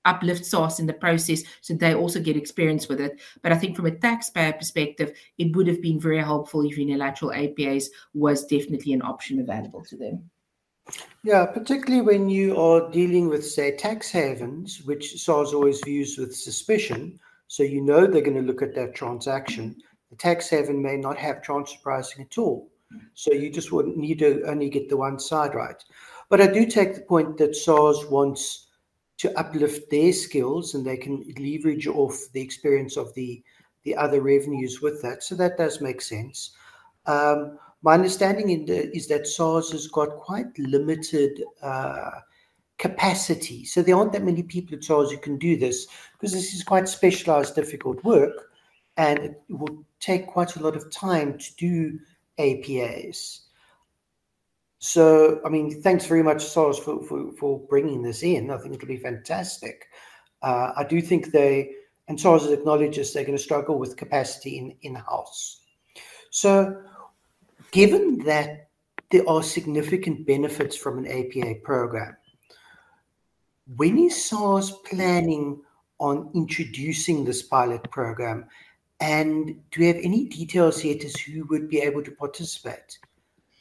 uplift 0.05 0.45
SARS 0.45 0.81
in 0.81 0.87
the 0.87 0.93
process 0.93 1.43
so 1.61 1.75
they 1.75 1.95
also 1.95 2.21
get 2.21 2.37
experience 2.37 2.89
with 2.89 3.01
it. 3.01 3.21
But 3.43 3.53
I 3.53 3.59
think 3.59 3.77
from 3.77 3.87
a 3.87 3.97
taxpayer 3.97 4.53
perspective, 4.53 5.13
it 5.39 5.55
would 5.57 5.67
have 5.67 5.83
been 5.83 6.01
very 6.01 6.19
helpful 6.19 6.65
if 6.65 6.79
unilateral 6.79 7.33
APAs 7.33 7.87
was 8.13 8.47
definitely 8.47 8.93
an 8.93 9.03
option 9.03 9.41
available 9.41 9.85
to 9.85 9.97
them. 9.97 10.31
Yeah, 11.23 11.47
particularly 11.47 12.03
when 12.03 12.29
you 12.29 12.59
are 12.61 12.91
dealing 12.91 13.29
with, 13.29 13.47
say, 13.47 13.75
tax 13.77 14.11
havens, 14.11 14.83
which 14.85 15.23
SARS 15.23 15.55
always 15.55 15.81
views 15.81 16.19
with 16.19 16.37
suspicion. 16.37 17.19
So 17.47 17.63
you 17.63 17.81
know 17.81 18.07
they're 18.07 18.21
going 18.21 18.37
to 18.37 18.43
look 18.43 18.63
at 18.63 18.75
that 18.75 18.95
transaction. 18.95 19.77
The 20.11 20.17
tax 20.17 20.51
haven 20.51 20.83
may 20.83 20.97
not 20.97 21.17
have 21.17 21.43
transfer 21.43 21.79
pricing 21.83 22.27
at 22.27 22.37
all. 22.37 22.71
So 23.15 23.33
you 23.33 23.51
just 23.51 23.73
wouldn't 23.73 23.97
need 23.97 24.19
to 24.21 24.43
only 24.45 24.69
get 24.69 24.89
the 24.89 24.97
one 24.97 25.19
side 25.19 25.55
right. 25.55 25.83
But 26.29 26.41
I 26.41 26.47
do 26.47 26.67
take 26.67 26.95
the 26.95 27.01
point 27.01 27.39
that 27.39 27.57
SARS 27.57 28.05
wants 28.07 28.64
to 29.19 29.39
uplift 29.39 29.91
their 29.91 30.13
skills 30.13 30.75
and 30.75 30.85
they 30.85 30.97
can 30.97 31.25
leverage 31.39 31.87
off 31.87 32.19
the 32.33 32.41
experience 32.41 32.97
of 32.97 33.15
the 33.15 33.43
the 33.85 33.95
other 33.95 34.23
revenues 34.23 34.81
with 34.81 35.03
that. 35.03 35.23
So 35.23 35.35
that 35.35 35.59
does 35.59 35.83
make 35.83 36.01
sense. 36.01 36.53
Um, 37.07 37.59
my 37.83 37.93
understanding 37.93 38.65
the, 38.65 38.91
is 38.97 39.09
that 39.09 39.27
SARS 39.27 39.73
has 39.73 39.89
got 39.89 40.17
quite 40.17 40.59
limited 40.59 41.43
uh, 41.63 42.11
capacity. 42.79 43.65
So 43.67 43.83
there 43.83 43.95
aren't 43.95 44.13
that 44.13 44.25
many 44.25 44.43
people 44.43 44.75
at 44.75 44.85
SARS 44.85 45.11
who 45.11 45.19
can 45.19 45.37
do 45.37 45.57
this 45.57 45.87
because 46.13 46.33
this 46.33 46.55
is 46.55 46.65
quite 46.65 46.89
specialized, 46.89 47.55
difficult 47.55 48.03
work, 48.03 48.51
and 48.97 49.19
it 49.19 49.43
will 49.51 49.85
take 50.01 50.27
quite 50.27 50.57
a 50.57 50.63
lot 50.63 50.77
of 50.77 50.91
time 50.91 51.37
to 51.37 51.55
do 51.57 51.99
APAs. 52.39 53.44
So, 54.87 55.41
I 55.47 55.49
mean, 55.49 55.81
thanks 55.81 56.05
very 56.05 56.23
much, 56.23 56.45
SARS, 56.45 56.79
for, 56.79 57.03
for, 57.05 57.33
for 57.39 57.59
bringing 57.59 58.03
this 58.03 58.23
in. 58.23 58.51
I 58.51 58.59
think 58.59 58.75
it'll 58.75 58.87
be 58.87 58.99
fantastic. 58.99 59.87
Uh, 60.43 60.73
I 60.77 60.85
do 60.85 61.01
think 61.01 61.33
they, 61.33 61.71
and 62.07 62.21
SARS 62.21 62.45
acknowledges 62.49 63.11
they're 63.11 63.25
going 63.25 63.39
to 63.39 63.43
struggle 63.43 63.79
with 63.79 63.97
capacity 63.97 64.59
in 64.59 64.77
in 64.83 64.95
house. 64.95 65.63
So, 66.29 66.83
given 67.71 68.19
that 68.27 68.69
there 69.11 69.27
are 69.27 69.43
significant 69.43 70.27
benefits 70.27 70.77
from 70.77 70.99
an 70.99 71.07
APA 71.07 71.61
program, 71.63 72.15
when 73.77 73.99
is 73.99 74.23
SARS 74.23 74.71
planning 74.85 75.63
on 75.99 76.31
introducing 76.35 77.25
this 77.25 77.43
pilot 77.43 77.91
program? 77.91 78.45
And 79.01 79.63
do 79.71 79.81
we 79.81 79.87
have 79.87 79.97
any 80.03 80.27
details 80.27 80.85
yet 80.85 81.03
as 81.05 81.17
who 81.17 81.47
would 81.47 81.71
be 81.71 81.81
able 81.81 82.03
to 82.03 82.11
participate? 82.11 82.99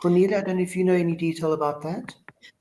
Cornelia, 0.04 0.40
I 0.40 0.42
don't 0.42 0.58
know 0.58 0.64
if 0.64 0.76
you 0.76 0.84
know 0.84 0.94
any 0.94 1.16
detail 1.16 1.54
about 1.54 1.82
that. 1.84 2.14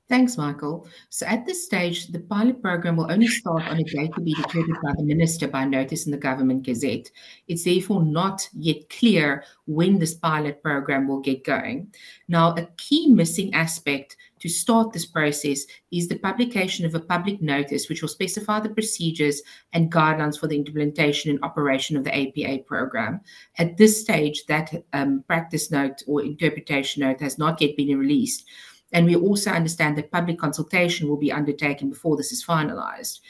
Thanks, 0.07 0.37
Michael. 0.37 0.87
So 1.09 1.25
at 1.25 1.45
this 1.45 1.65
stage, 1.65 2.07
the 2.07 2.21
pilot 2.21 2.61
program 2.61 2.95
will 2.95 3.11
only 3.11 3.27
start 3.27 3.63
on 3.63 3.81
a 3.81 3.83
date 3.83 4.13
to 4.15 4.21
be 4.21 4.33
determined 4.33 4.77
by 4.81 4.93
the 4.95 5.03
minister 5.03 5.49
by 5.49 5.65
notice 5.65 6.05
in 6.05 6.13
the 6.13 6.17
government 6.17 6.63
gazette. 6.63 7.11
It's 7.49 7.65
therefore 7.65 8.01
not 8.01 8.47
yet 8.53 8.89
clear 8.89 9.43
when 9.65 9.99
this 9.99 10.13
pilot 10.13 10.63
program 10.63 11.05
will 11.05 11.19
get 11.19 11.43
going. 11.43 11.93
Now, 12.29 12.55
a 12.55 12.65
key 12.77 13.09
missing 13.09 13.53
aspect 13.53 14.15
to 14.43 14.49
start 14.49 14.91
this 14.91 15.05
process 15.05 15.65
is 15.93 16.09
the 16.09 16.19
publication 16.19 16.85
of 16.85 16.93
a 16.93 16.99
public 16.99 17.41
notice 17.41 17.87
which 17.87 18.01
will 18.01 18.09
specify 18.09 18.59
the 18.59 18.67
procedures 18.67 19.41
and 19.71 19.89
guidelines 19.89 20.37
for 20.37 20.47
the 20.47 20.57
implementation 20.57 21.31
and 21.31 21.41
operation 21.43 21.95
of 21.95 22.03
the 22.03 22.13
APA 22.13 22.63
program. 22.63 23.21
At 23.57 23.77
this 23.77 24.01
stage, 24.01 24.45
that 24.47 24.73
um, 24.91 25.23
practice 25.27 25.71
note 25.71 26.03
or 26.07 26.21
interpretation 26.21 27.03
note 27.03 27.21
has 27.21 27.37
not 27.37 27.61
yet 27.61 27.77
been 27.77 27.97
released. 27.97 28.43
And 28.91 29.05
we 29.05 29.15
also 29.15 29.49
understand 29.49 29.97
that 29.97 30.11
public 30.11 30.39
consultation 30.39 31.07
will 31.07 31.15
be 31.15 31.31
undertaken 31.31 31.89
before 31.89 32.17
this 32.17 32.33
is 32.33 32.43
finalized. 32.43 33.21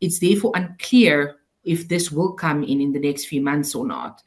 It's 0.00 0.20
therefore 0.20 0.52
unclear 0.54 1.36
if 1.64 1.86
this 1.86 2.10
will 2.10 2.32
come 2.32 2.64
in 2.64 2.80
in 2.80 2.92
the 2.92 2.98
next 2.98 3.26
few 3.26 3.42
months 3.42 3.74
or 3.74 3.86
not. 3.86 4.22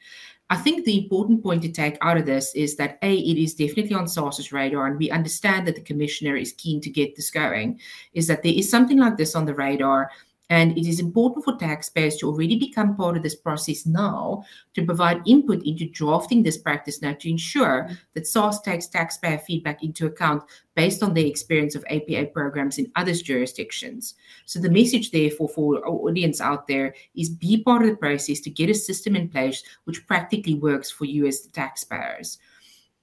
I 0.49 0.57
think 0.57 0.85
the 0.85 0.97
important 0.97 1.41
point 1.41 1.63
to 1.63 1.71
take 1.71 1.97
out 2.01 2.17
of 2.17 2.27
this 2.27 2.53
is 2.53 2.75
that 2.75 2.99
A, 3.01 3.17
it 3.17 3.37
is 3.37 3.55
definitely 3.55 3.95
on 3.95 4.07
SARS's 4.07 4.51
radar, 4.51 4.85
and 4.85 4.97
we 4.99 5.09
understand 5.09 5.65
that 5.65 5.75
the 5.75 5.81
commissioner 5.81 6.35
is 6.35 6.53
keen 6.53 6.79
to 6.81 6.89
get 6.89 7.15
this 7.15 7.31
going, 7.31 7.79
is 8.13 8.27
that 8.27 8.43
there 8.43 8.53
is 8.53 8.69
something 8.69 8.99
like 8.99 9.17
this 9.17 9.35
on 9.35 9.45
the 9.45 9.55
radar 9.55 10.11
and 10.49 10.77
it 10.77 10.87
is 10.87 10.99
important 10.99 11.43
for 11.43 11.55
taxpayers 11.57 12.17
to 12.17 12.27
already 12.27 12.57
become 12.57 12.95
part 12.95 13.17
of 13.17 13.23
this 13.23 13.35
process 13.35 13.85
now 13.85 14.43
to 14.73 14.85
provide 14.85 15.21
input 15.25 15.65
into 15.65 15.89
drafting 15.89 16.43
this 16.43 16.57
practice 16.57 17.01
now 17.01 17.13
to 17.13 17.29
ensure 17.29 17.89
that 18.13 18.27
SARS 18.27 18.61
takes 18.61 18.87
taxpayer 18.87 19.39
feedback 19.39 19.83
into 19.83 20.05
account 20.05 20.43
based 20.75 21.01
on 21.01 21.13
their 21.13 21.25
experience 21.25 21.73
of 21.73 21.85
APA 21.89 22.25
programs 22.33 22.77
in 22.77 22.91
other 22.95 23.13
jurisdictions. 23.13 24.15
So 24.45 24.59
the 24.59 24.69
message 24.69 25.11
therefore 25.11 25.49
for 25.49 25.77
our 25.85 25.93
audience 25.93 26.41
out 26.41 26.67
there 26.67 26.93
is 27.15 27.29
be 27.29 27.63
part 27.63 27.81
of 27.81 27.89
the 27.89 27.95
process 27.95 28.39
to 28.41 28.49
get 28.49 28.69
a 28.69 28.73
system 28.73 29.15
in 29.15 29.29
place 29.29 29.63
which 29.85 30.05
practically 30.05 30.55
works 30.55 30.91
for 30.91 31.05
you 31.05 31.25
as 31.25 31.41
the 31.41 31.49
taxpayers. 31.49 32.37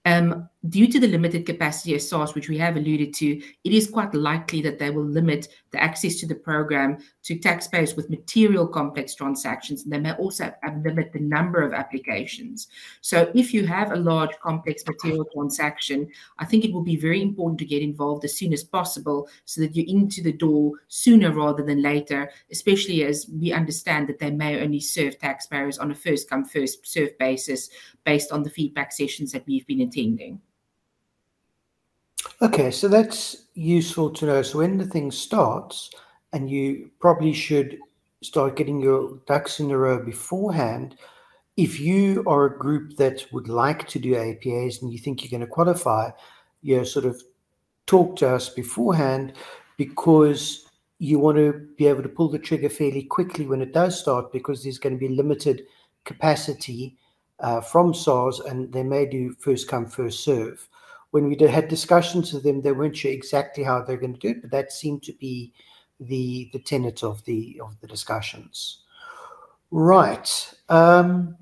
Um, 0.05 0.49
due 0.69 0.89
to 0.89 0.99
the 0.99 1.07
limited 1.07 1.47
capacity 1.47 1.95
of 1.95 2.03
SARS, 2.03 2.35
which 2.35 2.49
we 2.49 2.59
have 2.59 2.77
alluded 2.77 3.15
to, 3.15 3.37
it 3.37 3.73
is 3.73 3.89
quite 3.89 4.13
likely 4.15 4.61
that 4.63 4.79
they 4.79 4.91
will 4.91 5.05
limit 5.05 5.49
the 5.71 5.81
access 5.81 6.17
to 6.17 6.27
the 6.27 6.35
program 6.35 6.99
to 7.25 7.39
taxpayers 7.39 7.95
with 7.95 8.11
material 8.11 8.67
complex 8.67 9.15
transactions. 9.15 9.85
And 9.85 9.93
they 9.93 9.99
may 9.99 10.13
also 10.15 10.53
limit 10.83 11.13
the 11.13 11.21
number 11.21 11.63
of 11.63 11.73
applications. 11.73 12.69
So, 13.01 13.31
if 13.35 13.55
you 13.55 13.67
have 13.67 13.93
a 13.93 13.97
large 13.97 14.39
complex 14.41 14.85
material 14.87 15.25
transaction, 15.33 16.09
I 16.39 16.45
think 16.45 16.65
it 16.65 16.73
will 16.73 16.83
be 16.83 16.97
very 16.97 17.23
important 17.23 17.59
to 17.61 17.65
get 17.65 17.83
involved 17.83 18.25
as 18.25 18.37
soon 18.37 18.53
as 18.53 18.65
possible 18.65 19.29
so 19.45 19.61
that 19.61 19.77
you're 19.77 19.87
into 19.87 20.23
the 20.23 20.33
door 20.33 20.73
sooner 20.89 21.33
rather 21.33 21.63
than 21.63 21.83
later, 21.83 22.31
especially 22.51 23.05
as 23.05 23.29
we 23.29 23.53
understand 23.53 24.09
that 24.09 24.19
they 24.19 24.31
may 24.31 24.61
only 24.61 24.81
serve 24.81 25.19
taxpayers 25.19 25.79
on 25.79 25.91
a 25.91 25.95
first 25.95 26.29
come, 26.29 26.45
first 26.45 26.87
serve 26.87 27.17
basis 27.19 27.71
based 28.05 28.33
on 28.33 28.43
the 28.43 28.51
feedback 28.51 28.93
sessions 28.93 29.33
that 29.33 29.47
we've 29.47 29.67
been 29.67 29.83
attending. 29.83 30.41
Okay, 32.41 32.71
so 32.71 32.89
that's 32.89 33.45
useful 33.55 34.11
to 34.11 34.27
know. 34.27 34.43
So 34.43 34.59
when 34.59 34.79
the 34.79 34.87
thing 34.87 35.11
starts, 35.11 35.91
and 36.33 36.51
you 36.51 36.91
probably 37.01 37.33
should 37.33 37.79
start 38.23 38.57
getting 38.57 38.81
your 38.81 39.19
ducks 39.27 39.61
in 39.61 39.71
a 39.71 39.77
row 39.77 40.03
beforehand. 40.03 40.97
If 41.57 41.79
you 41.79 42.25
are 42.27 42.47
a 42.47 42.59
group 42.59 42.97
that 42.97 43.27
would 43.33 43.49
like 43.49 43.87
to 43.89 43.99
do 43.99 44.15
APAs 44.15 44.81
and 44.81 44.93
you 44.93 44.99
think 44.99 45.23
you're 45.23 45.31
going 45.37 45.47
to 45.47 45.53
qualify, 45.53 46.11
you 46.63 46.77
know, 46.77 46.85
sort 46.85 47.05
of 47.05 47.23
talk 47.87 48.17
to 48.17 48.29
us 48.29 48.49
beforehand 48.49 49.35
because 49.77 50.67
you 50.99 51.19
want 51.19 51.37
to 51.37 51.67
be 51.77 51.87
able 51.87 52.03
to 52.03 52.09
pull 52.09 52.29
the 52.29 52.39
trigger 52.39 52.69
fairly 52.69 53.03
quickly 53.03 53.45
when 53.45 53.61
it 53.61 53.75
does 53.75 53.99
start 53.99 54.33
because 54.33 54.63
there's 54.63 54.79
going 54.79 54.95
to 54.95 55.09
be 55.09 55.15
limited 55.15 55.65
capacity 56.05 56.97
uh, 57.41 57.61
from 57.61 57.93
SARS 57.93 58.41
and 58.41 58.73
they 58.73 58.85
may 58.85 59.05
do 59.05 59.35
first 59.41 59.69
come, 59.69 59.87
first 59.87 60.23
serve. 60.23 60.69
When 61.11 61.29
we 61.29 61.35
did, 61.35 61.51
had 61.51 61.69
discussions 61.69 62.33
with 62.33 62.45
them, 62.45 62.63
they 62.63 62.73
weren't 62.73 62.97
sure 62.97 63.11
exactly 63.11 63.65
how 63.65 63.83
they're 63.83 63.99
going 63.99 64.15
to 64.15 64.21
do 64.21 64.29
it, 64.29 64.43
but 64.43 64.51
that 64.53 64.73
seemed 64.73 65.03
to 65.03 65.13
be 65.13 65.53
the 66.07 66.51
the 66.53 66.59
tenet 66.59 67.03
of 67.03 67.25
the 67.25 67.61
of 67.63 67.79
the 67.81 67.87
discussions. 67.87 68.83
Right. 69.71 70.55
Um, 70.69 71.37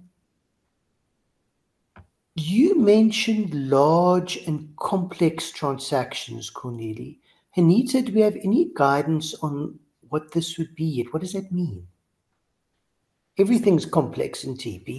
you 2.37 2.79
mentioned 2.79 3.53
large 3.69 4.37
and 4.47 4.75
complex 4.77 5.51
transactions, 5.51 6.49
Cornelia. 6.49 7.15
Hanita, 7.57 8.05
do 8.05 8.13
we 8.13 8.21
have 8.21 8.37
any 8.37 8.71
guidance 8.75 9.35
on 9.43 9.79
what 10.09 10.33
this 10.33 10.57
would 10.59 10.75
be 10.75 11.07
What 11.11 11.23
does 11.23 11.33
that 11.33 11.51
mean? 11.53 11.87
Everything's 13.39 13.87
complex 13.87 14.45
in 14.45 14.57
TP. 14.57 14.97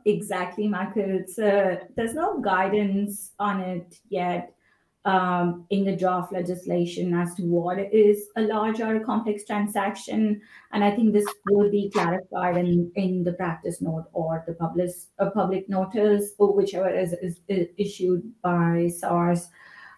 exactly, 0.04 0.66
Michael. 0.66 1.24
So 1.28 1.78
there's 1.94 2.14
no 2.14 2.40
guidance 2.40 3.32
on 3.38 3.60
it 3.60 3.98
yet 4.08 4.54
um, 5.04 5.66
in 5.70 5.84
the 5.84 5.96
draft 5.96 6.32
legislation 6.32 7.14
as 7.14 7.34
to 7.34 7.42
what 7.42 7.78
is 7.78 8.26
a 8.36 8.42
large 8.42 8.80
or 8.80 8.96
a 8.96 9.04
complex 9.04 9.44
transaction. 9.44 10.40
And 10.72 10.84
I 10.84 10.90
think 10.90 11.12
this 11.12 11.26
will 11.46 11.70
be 11.70 11.90
clarified 11.90 12.58
in, 12.58 12.92
in 12.96 13.24
the 13.24 13.32
practice 13.32 13.80
note 13.80 14.06
or 14.12 14.44
the 14.46 14.54
public, 14.54 14.90
uh, 15.18 15.30
public 15.30 15.68
notice, 15.68 16.32
or 16.38 16.54
whichever 16.54 16.90
is, 16.90 17.14
is, 17.14 17.40
is 17.48 17.68
issued 17.78 18.30
by 18.42 18.90
SARS 18.94 19.48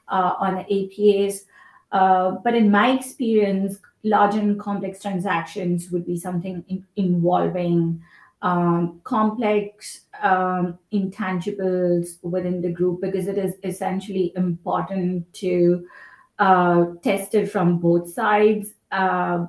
uh, 0.09 0.35
on 0.39 0.65
APAs. 0.71 1.47
Uh, 1.91 2.37
but 2.45 2.55
in 2.55 2.71
my 2.71 2.93
experience, 2.93 3.79
large 4.05 4.35
and 4.37 4.59
complex 4.59 5.01
transactions 5.01 5.91
would 5.91 6.07
be 6.07 6.17
something 6.17 6.65
in, 6.69 6.85
involving 6.97 8.01
um, 8.43 9.01
complex 9.05 10.03
um, 10.21 10.79
intangibles 10.93 12.19
within 12.23 12.61
the 12.61 12.71
group 12.71 13.01
because 13.01 13.29
it 13.29 13.39
is 13.39 13.55
essentially 13.63 14.33
important 14.37 15.33
to 15.35 15.87
uh, 16.39 16.87
test 17.03 17.35
it 17.35 17.51
from 17.51 17.79
both 17.79 18.13
sides 18.13 18.71
uh, 18.91 19.47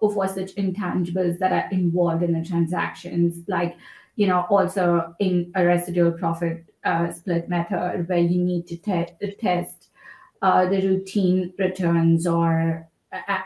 what 0.00 0.30
such 0.30 0.54
intangibles 0.56 1.38
that 1.38 1.52
are 1.52 1.68
involved 1.72 2.22
in 2.22 2.32
the 2.32 2.46
transactions, 2.46 3.42
like 3.48 3.76
you 4.16 4.26
know, 4.26 4.44
also 4.50 5.14
in 5.18 5.50
a 5.54 5.64
residual 5.64 6.12
profit 6.12 6.64
uh, 6.84 7.10
split 7.10 7.48
method 7.48 8.06
where 8.08 8.18
you 8.18 8.38
need 8.38 8.66
to 8.66 8.76
te- 8.76 9.32
test 9.40 9.88
uh, 10.42 10.66
the 10.66 10.86
routine 10.86 11.52
returns 11.58 12.26
or 12.26 12.86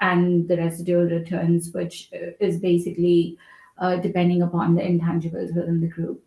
and 0.01 0.49
the 0.49 0.57
residual 0.57 1.05
returns, 1.05 1.71
which 1.73 2.11
is 2.41 2.59
basically 2.59 3.39
uh, 3.79 3.97
depending 3.97 4.43
upon 4.43 4.75
the 4.75 4.83
intangibles 4.83 5.55
within 5.55 5.81
the 5.81 5.89
group. 5.89 6.23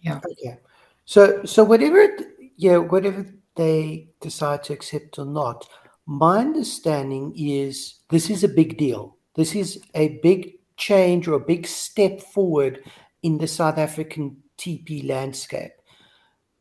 Yeah. 0.00 0.20
Okay. 0.24 0.58
So 1.04 1.44
so 1.44 1.64
whatever 1.64 2.08
yeah 2.56 2.78
whatever 2.78 3.26
they 3.56 4.08
decide 4.20 4.64
to 4.64 4.72
accept 4.72 5.18
or 5.18 5.24
not, 5.24 5.66
my 6.06 6.38
understanding 6.38 7.32
is 7.36 8.00
this 8.10 8.30
is 8.30 8.44
a 8.44 8.48
big 8.48 8.76
deal. 8.76 9.16
This 9.34 9.54
is 9.54 9.80
a 9.94 10.18
big 10.22 10.54
change 10.76 11.28
or 11.28 11.34
a 11.34 11.40
big 11.40 11.66
step 11.66 12.20
forward 12.20 12.80
in 13.22 13.38
the 13.38 13.46
South 13.46 13.78
African 13.78 14.36
TP 14.58 15.08
landscape. 15.08 15.72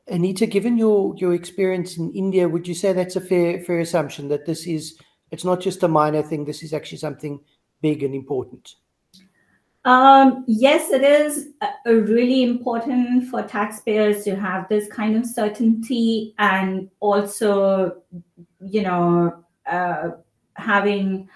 Anita, 0.07 0.45
given 0.45 0.77
your 0.77 1.15
your 1.17 1.33
experience 1.33 1.97
in 1.97 2.11
India, 2.13 2.47
would 2.49 2.67
you 2.67 2.75
say 2.75 2.93
that's 2.93 3.15
a 3.15 3.21
fair 3.21 3.61
fair 3.63 3.79
assumption 3.79 4.27
that 4.29 4.45
this 4.45 4.67
is 4.67 4.97
it's 5.31 5.45
not 5.45 5.61
just 5.61 5.83
a 5.83 5.87
minor 5.87 6.21
thing, 6.21 6.45
this 6.45 6.63
is 6.63 6.73
actually 6.73 6.97
something 6.97 7.39
big 7.81 8.03
and 8.03 8.13
important? 8.13 8.75
Um, 9.85 10.45
yes, 10.47 10.91
it 10.91 11.03
is 11.03 11.49
a, 11.85 11.95
really 11.95 12.43
important 12.43 13.27
for 13.27 13.43
taxpayers 13.43 14.23
to 14.23 14.35
have 14.35 14.69
this 14.69 14.87
kind 14.87 15.17
of 15.17 15.25
certainty 15.25 16.33
and 16.39 16.89
also, 17.01 18.01
you 18.61 18.81
know, 18.81 19.43
uh, 19.65 20.11
having 20.55 21.27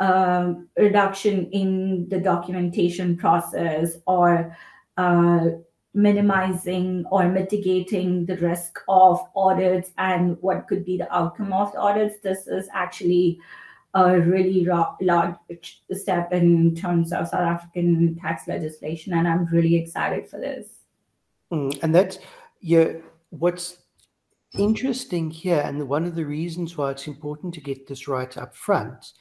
a 0.00 0.54
reduction 0.76 1.50
in 1.52 2.06
the 2.10 2.20
documentation 2.20 3.16
process 3.16 3.96
or 4.06 4.54
uh, 4.98 5.46
minimizing 5.94 7.06
or 7.10 7.28
mitigating 7.28 8.26
the 8.26 8.36
risk 8.36 8.80
of 8.86 9.18
audits 9.34 9.92
and 9.96 10.36
what 10.42 10.66
could 10.66 10.84
be 10.84 10.98
the 10.98 11.14
outcome 11.14 11.54
of 11.54 11.72
the 11.72 11.78
audits. 11.78 12.20
This 12.20 12.46
is 12.48 12.68
actually 12.74 13.38
a 13.94 14.20
really 14.20 14.66
large 15.00 15.36
step 15.92 16.32
in 16.32 16.74
terms 16.74 17.12
of 17.12 17.28
South 17.28 17.40
African 17.40 18.16
tax 18.16 18.48
legislation, 18.48 19.12
and 19.14 19.26
I'm 19.26 19.46
really 19.46 19.76
excited 19.76 20.28
for 20.28 20.40
this. 20.40 20.68
Mm, 21.52 21.78
and 21.82 21.94
that's 21.94 22.18
yeah, 22.60 22.94
what's 23.30 23.78
interesting 24.58 25.30
here, 25.30 25.62
and 25.64 25.88
one 25.88 26.04
of 26.04 26.16
the 26.16 26.26
reasons 26.26 26.76
why 26.76 26.90
it's 26.90 27.06
important 27.06 27.54
to 27.54 27.60
get 27.60 27.86
this 27.86 28.08
right 28.08 28.36
up 28.36 28.56
front 28.56 29.12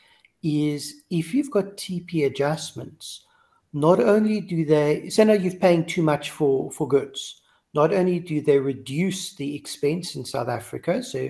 is 0.42 1.04
if 1.10 1.34
you've 1.34 1.52
got 1.52 1.78
TP 1.78 2.26
adjustments, 2.26 3.26
not 3.74 4.00
only 4.00 4.42
do 4.42 4.66
they 4.66 5.10
say 5.10 5.26
no, 5.26 5.34
you're 5.34 5.56
paying 5.56 5.86
too 5.86 6.02
much 6.02 6.32
for 6.32 6.72
for 6.72 6.88
goods. 6.88 7.42
Not 7.76 7.94
only 7.94 8.20
do 8.20 8.42
they 8.42 8.60
reduce 8.60 9.36
the 9.36 9.56
expense 9.56 10.16
in 10.16 10.26
South 10.26 10.48
Africa, 10.48 11.02
so 11.02 11.30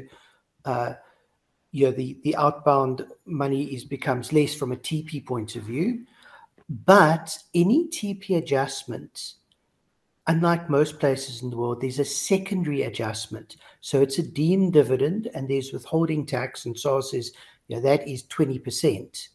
uh, 0.66 0.94
you 1.74 1.88
know, 1.88 1.92
the, 1.92 2.16
the 2.24 2.36
outbound 2.36 3.06
money 3.26 3.64
is 3.64 3.84
becomes 3.84 4.32
less 4.32 4.54
from 4.54 4.72
a 4.72 4.78
TP 4.78 5.26
point 5.26 5.56
of 5.56 5.64
view. 5.64 6.06
But 6.70 7.36
any 7.56 7.88
TP 7.88 8.38
adjustment, 8.38 9.34
unlike 10.28 10.70
most 10.70 11.00
places 11.00 11.42
in 11.42 11.50
the 11.50 11.58
world, 11.58 11.82
there's 11.82 11.98
a 11.98 12.06
secondary 12.06 12.84
adjustment. 12.84 13.58
So 13.82 14.02
it's 14.02 14.20
a 14.20 14.24
deemed 14.24 14.74
dividend 14.74 15.32
and 15.34 15.50
there's 15.50 15.74
withholding 15.74 16.28
tax, 16.28 16.66
and 16.66 16.80
SARS 16.80 17.10
says, 17.10 17.32
you 17.68 17.76
know, 17.76 17.82
that 17.82 18.08
is 18.08 18.24
20%. 18.24 19.30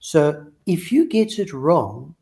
So 0.00 0.46
if 0.66 0.90
you 0.90 1.08
get 1.08 1.38
it 1.38 1.52
wrong, 1.52 2.16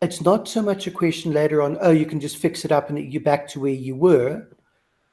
it's 0.00 0.22
not 0.22 0.48
so 0.48 0.62
much 0.62 0.86
a 0.86 0.90
question 0.90 1.32
later 1.32 1.60
on, 1.60 1.76
oh, 1.82 1.90
you 1.90 2.06
can 2.06 2.20
just 2.20 2.38
fix 2.38 2.64
it 2.64 2.72
up 2.72 2.88
and 2.88 3.12
you're 3.12 3.22
back 3.22 3.48
to 3.48 3.60
where 3.60 3.70
you 3.70 3.96
were. 3.96 4.48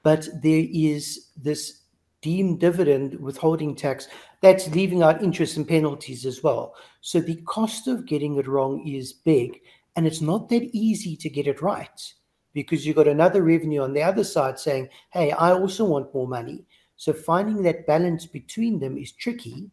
But 0.01 0.29
there 0.41 0.65
is 0.71 1.27
this 1.35 1.80
deemed 2.21 2.59
dividend 2.59 3.19
withholding 3.19 3.75
tax, 3.75 4.07
that's 4.41 4.69
leaving 4.69 5.03
out 5.03 5.23
interest 5.23 5.57
and 5.57 5.67
penalties 5.67 6.25
as 6.25 6.43
well. 6.43 6.75
So 7.01 7.19
the 7.19 7.41
cost 7.47 7.87
of 7.87 8.05
getting 8.05 8.37
it 8.37 8.47
wrong 8.47 8.87
is 8.87 9.13
big. 9.13 9.59
And 9.95 10.07
it's 10.07 10.21
not 10.21 10.49
that 10.49 10.63
easy 10.73 11.15
to 11.17 11.29
get 11.29 11.47
it 11.47 11.61
right 11.61 12.13
because 12.53 12.85
you've 12.85 12.95
got 12.95 13.07
another 13.07 13.43
revenue 13.43 13.81
on 13.81 13.93
the 13.93 14.03
other 14.03 14.23
side 14.23 14.59
saying, 14.59 14.89
hey, 15.11 15.31
I 15.31 15.51
also 15.51 15.85
want 15.85 16.13
more 16.13 16.27
money. 16.27 16.65
So 16.97 17.13
finding 17.13 17.63
that 17.63 17.87
balance 17.87 18.25
between 18.25 18.79
them 18.79 18.97
is 18.97 19.11
tricky. 19.11 19.71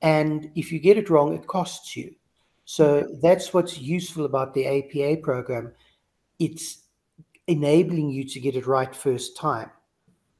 And 0.00 0.50
if 0.54 0.70
you 0.70 0.78
get 0.78 0.96
it 0.96 1.10
wrong, 1.10 1.34
it 1.34 1.46
costs 1.46 1.96
you. 1.96 2.14
So 2.64 3.08
that's 3.22 3.52
what's 3.52 3.78
useful 3.78 4.26
about 4.26 4.54
the 4.54 4.66
APA 4.66 5.22
program. 5.22 5.72
It's 6.38 6.82
enabling 7.46 8.10
you 8.10 8.24
to 8.24 8.40
get 8.40 8.56
it 8.56 8.66
right 8.66 8.94
first 8.94 9.36
time. 9.36 9.70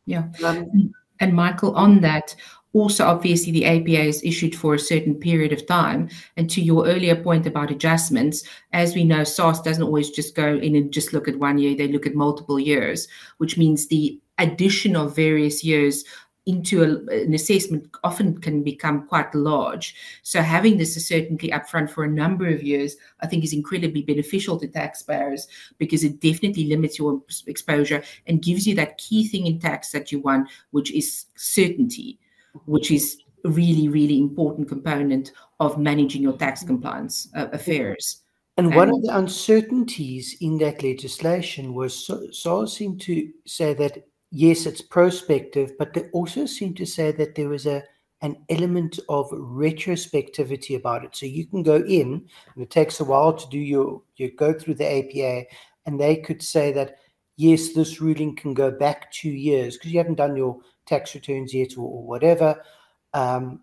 Yeah. 0.05 0.29
Um, 0.45 0.93
and 1.21 1.35
Michael, 1.35 1.75
on 1.75 2.01
that, 2.01 2.35
also 2.73 3.07
obviously 3.07 3.53
the 3.53 3.65
APA 3.65 4.03
is 4.09 4.23
issued 4.23 4.55
for 4.55 4.75
a 4.75 4.79
certain 4.79 5.15
period 5.15 5.53
of 5.53 5.67
time. 5.67 6.09
And 6.37 6.51
to 6.51 6.61
your 6.61 6.87
earlier 6.87 7.17
point 7.17 7.47
about 7.47 7.71
adjustments, 7.71 8.45
as 8.73 8.95
we 8.95 9.05
know, 9.05 9.25
SARS 9.25 9.61
doesn't 9.63 9.83
always 9.83 10.11
just 10.11 10.35
go 10.35 10.57
in 10.57 10.77
and 10.77 10.93
just 10.93 11.13
look 11.13 11.29
at 11.29 11.39
one 11.39 11.59
year, 11.59 11.75
they 11.75 11.89
look 11.89 12.07
at 12.07 12.15
multiple 12.15 12.61
years, 12.61 13.09
which 13.39 13.57
means 13.57 13.87
the 13.87 14.21
addition 14.39 14.95
of 14.97 15.17
various 15.17 15.65
years 15.65 16.05
into 16.49 16.83
a, 16.83 17.23
an 17.25 17.35
assessment 17.35 17.89
often 18.03 18.41
can 18.41 18.63
become 18.63 19.07
quite 19.07 19.33
large. 19.35 19.95
So 20.23 20.41
having 20.41 20.79
this 20.79 20.95
certainty 21.07 21.51
upfront 21.51 21.91
for 21.91 22.05
a 22.05 22.11
number 22.11 22.49
of 22.49 22.63
years, 22.63 22.97
I 23.21 23.27
think, 23.27 23.45
is 23.45 23.53
incredibly 23.53 24.03
beneficial 24.03 24.59
to 24.59 24.67
taxpayers 24.67 25.47
because 25.77 26.03
it 26.03 26.21
definitely 26.21 26.67
limits 26.67 26.99
your 26.99 27.23
exposure 27.47 28.03
and 28.27 28.43
gives 28.43 28.67
you 28.67 28.75
that 28.77 28.97
key 28.97 29.29
thing 29.29 29.47
in 29.47 29.61
tax 29.61 29.93
that 29.93 30.11
you 30.11 30.21
want, 30.21 30.49
which 30.71 30.91
is 30.93 31.27
certainty, 31.37 32.19
which 32.65 32.91
is 32.91 33.19
a 33.45 33.51
really, 33.51 33.89
really 33.89 34.19
important 34.19 34.69
component 34.69 35.33
of 35.61 35.79
managing 35.79 36.23
your 36.23 36.37
tax 36.39 36.65
compliance 36.65 37.29
uh, 37.37 37.49
affairs. 37.53 38.23
And 38.57 38.75
one 38.75 38.89
of 38.89 39.03
the 39.03 39.17
uncertainties 39.17 40.37
in 40.41 40.59
that 40.59 40.83
legislation 40.83 41.75
was 41.75 42.11
SARS 42.33 42.77
seemed 42.77 43.01
to 43.03 43.31
say 43.47 43.73
that 43.75 44.09
yes, 44.31 44.67
it's 44.67 44.83
prospective, 44.83 45.73
but 45.79 45.95
they 45.95 46.09
also 46.13 46.47
seem 46.47 46.75
to 46.75 46.87
say 46.87 47.13
that 47.13 47.35
there 47.35 47.49
was 47.49 47.67
a 47.67 47.83
an 48.21 48.37
element 48.49 48.99
of 49.09 49.31
retrospectivity 49.31 50.77
about 50.77 51.05
it. 51.05 51.15
So 51.15 51.25
you 51.25 51.47
can 51.47 51.63
go 51.63 51.77
in, 51.77 52.27
and 52.55 52.63
it 52.65 52.71
takes 52.71 52.99
a 52.99 53.05
while 53.05 53.33
to 53.33 53.49
do 53.49 53.59
your 53.59 54.03
you 54.17 54.31
go 54.33 54.53
through 54.53 54.75
the 54.75 54.87
APA, 54.87 55.47
and 55.87 56.01
they 56.01 56.17
could 56.17 56.43
say 56.43 56.73
that 56.73 56.97
yes, 57.37 57.73
this 57.73 58.01
ruling 58.01 58.37
can 58.37 58.53
go 58.53 58.71
back 58.71 59.11
two 59.13 59.31
years 59.31 59.77
because 59.77 59.93
you 59.93 59.99
haven't 59.99 60.17
done 60.17 60.37
your 60.37 60.59
tax 60.87 61.15
returns 61.15 61.55
yet 61.55 61.79
or, 61.79 61.89
or 61.89 62.03
whatever. 62.03 62.61
Um, 63.15 63.61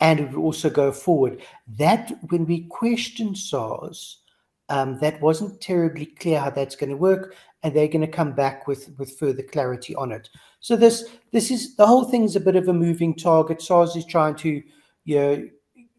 and 0.00 0.20
it 0.20 0.30
would 0.30 0.40
also 0.40 0.68
go 0.70 0.92
forward. 0.92 1.42
That 1.66 2.12
when 2.28 2.44
we 2.44 2.66
questioned 2.66 3.38
SARS, 3.38 4.20
um, 4.68 4.98
that 5.00 5.20
wasn't 5.20 5.60
terribly 5.60 6.06
clear 6.06 6.40
how 6.40 6.50
that's 6.50 6.76
going 6.76 6.90
to 6.90 6.96
work 6.96 7.34
and 7.64 7.74
they're 7.74 7.88
going 7.88 8.02
to 8.02 8.06
come 8.06 8.32
back 8.32 8.68
with 8.68 8.94
with 8.98 9.18
further 9.18 9.42
clarity 9.42 9.96
on 9.96 10.12
it. 10.12 10.28
So 10.60 10.76
this 10.76 11.04
this 11.32 11.50
is 11.50 11.74
the 11.74 11.86
whole 11.86 12.04
thing's 12.04 12.36
a 12.36 12.40
bit 12.40 12.56
of 12.56 12.68
a 12.68 12.72
moving 12.72 13.16
target. 13.16 13.60
SARS 13.60 13.96
is 13.96 14.04
trying 14.04 14.36
to 14.36 14.62
you 15.04 15.16
know 15.16 15.48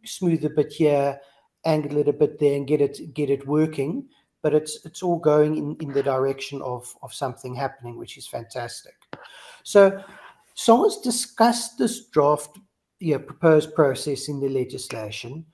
smooth 0.05 0.45
a 0.45 0.49
bit 0.49 0.71
here, 0.71 1.19
angle 1.65 1.97
it 1.97 2.07
a 2.07 2.13
bit 2.13 2.39
there, 2.39 2.55
and 2.55 2.67
get 2.67 2.81
it 2.81 3.13
get 3.13 3.29
it 3.29 3.47
working. 3.47 4.07
But 4.43 4.53
it's 4.53 4.85
it's 4.85 5.01
all 5.01 5.17
going 5.17 5.57
in, 5.57 5.75
in 5.81 5.91
the 5.91 6.03
direction 6.03 6.61
of 6.61 6.95
of 7.01 7.13
something 7.13 7.55
happening, 7.55 7.97
which 7.97 8.17
is 8.17 8.27
fantastic. 8.27 8.95
So 9.63 10.03
SARS 10.53 10.99
discussed 10.99 11.79
this 11.79 12.05
draft 12.05 12.59
yeah, 12.99 13.17
proposed 13.17 13.73
process 13.73 14.29
in 14.29 14.39
the 14.39 14.49
legislation 14.49 15.45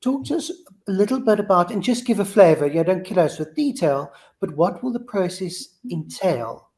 talk 0.00 0.24
to 0.26 0.36
us 0.36 0.50
a 0.88 0.90
little 0.90 1.20
bit 1.20 1.40
about 1.40 1.70
and 1.70 1.82
just 1.82 2.06
give 2.06 2.20
a 2.20 2.24
flavor. 2.24 2.66
Yeah, 2.66 2.82
don't 2.82 3.04
kill 3.04 3.20
us 3.20 3.38
with 3.38 3.54
detail, 3.54 4.12
but 4.40 4.56
what 4.56 4.82
will 4.82 4.92
the 4.92 5.00
process 5.00 5.76
entail? 5.90 6.70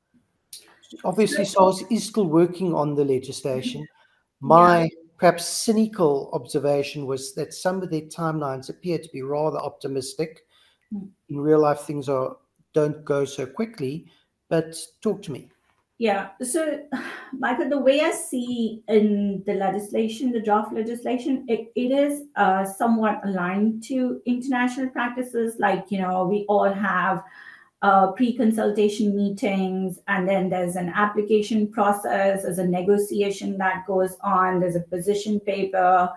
Obviously, 1.04 1.44
SARS 1.44 1.82
is 1.90 2.04
still 2.06 2.26
working 2.26 2.74
on 2.74 2.94
the 2.94 3.04
legislation. 3.04 3.87
My 4.40 4.82
yeah. 4.82 4.88
perhaps 5.16 5.46
cynical 5.46 6.30
observation 6.35 7.06
was 7.06 7.35
that 7.35 7.54
some 7.54 7.82
of 7.82 7.90
their 7.90 8.02
timelines 8.02 8.68
appear 8.68 8.98
to 8.98 9.08
be 9.12 9.22
rather 9.22 9.58
optimistic. 9.58 10.40
Hmm. 10.92 11.06
In 11.30 11.40
real 11.40 11.61
life, 11.61 11.80
things 11.80 12.08
are 12.08 12.37
don't 12.74 13.04
go 13.04 13.24
so 13.24 13.46
quickly. 13.46 14.06
But 14.50 14.76
talk 15.00 15.22
to 15.22 15.32
me. 15.32 15.48
Yeah. 15.98 16.31
So, 16.42 16.83
Michael, 17.38 17.68
the 17.68 17.78
way 17.78 18.00
I 18.00 18.12
see 18.12 18.83
in 18.88 19.42
the 19.46 19.55
legislation, 19.55 20.33
the 20.33 20.40
draft 20.40 20.72
legislation, 20.72 21.44
it, 21.48 21.72
it 21.76 21.92
is 21.92 22.24
uh, 22.37 22.64
somewhat 22.64 23.20
aligned 23.24 23.85
to 23.85 24.20
international 24.26 24.90
practices. 24.90 25.57
Like, 25.59 25.87
you 25.90 26.00
know, 26.00 26.26
we 26.26 26.44
all 26.48 26.72
have 26.72 27.22
uh, 27.83 28.12
pre-consultation 28.12 29.14
meetings 29.16 29.98
and 30.07 30.28
then 30.28 30.48
there's 30.48 30.76
an 30.76 30.88
application 30.94 31.66
process 31.66 32.44
there's 32.44 32.59
a 32.59 32.64
negotiation 32.64 33.59
that 33.59 33.85
goes 33.88 34.16
on 34.22 34.61
there's 34.61 34.76
a 34.76 34.81
position 34.83 35.40
paper 35.40 36.09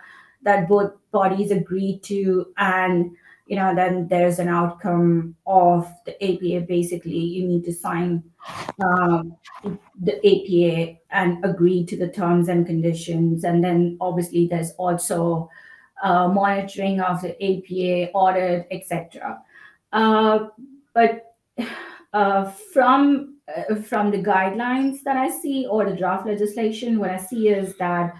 that 0.44 0.70
both 0.70 0.94
bodies 1.12 1.50
agree 1.50 1.98
to 2.04 2.46
and 2.58 3.16
you 3.46 3.56
know 3.56 3.76
then 3.76 4.08
there's 4.08 4.40
an 4.40 4.48
outcome 4.48 5.36
of 5.46 5.88
the 6.06 6.14
apa 6.24 6.66
basically 6.66 7.18
you 7.18 7.48
need 7.48 7.64
to 7.64 7.74
sign 7.74 8.24
um, 8.84 9.36
the 10.02 10.16
apa 10.26 10.98
and 11.12 11.44
agree 11.46 11.86
to 11.86 11.96
the 11.98 12.10
terms 12.10 12.50
and 12.50 12.66
conditions 12.66 13.44
and 13.44 13.64
then 13.64 13.98
obviously 14.02 14.48
there's 14.48 14.72
also 14.72 15.50
uh, 16.02 16.28
monitoring 16.28 17.00
of 17.00 17.22
the 17.22 17.32
APA 17.42 18.12
audit, 18.12 18.68
etc. 18.72 19.42
Uh, 19.92 20.48
but 20.94 21.36
uh, 22.14 22.46
from 22.74 23.36
uh, 23.48 23.76
from 23.76 24.12
the 24.12 24.22
guidelines 24.22 25.04
that 25.04 25.18
I 25.18 25.30
see 25.30 25.68
or 25.70 25.86
the 25.90 25.96
draft 25.96 26.26
legislation, 26.26 27.00
what 27.00 27.12
I 27.12 27.18
see 27.18 27.50
is 27.50 27.76
that 27.78 28.14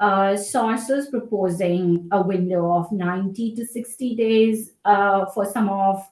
uh, 0.00 0.36
SARS 0.36 0.90
is 0.90 1.08
proposing 1.08 2.08
a 2.12 2.20
window 2.22 2.72
of 2.72 2.90
90 2.90 3.54
to 3.56 3.66
60 3.66 4.16
days 4.16 4.72
uh, 4.84 5.26
for 5.26 5.44
some 5.44 5.68
of 5.68 6.02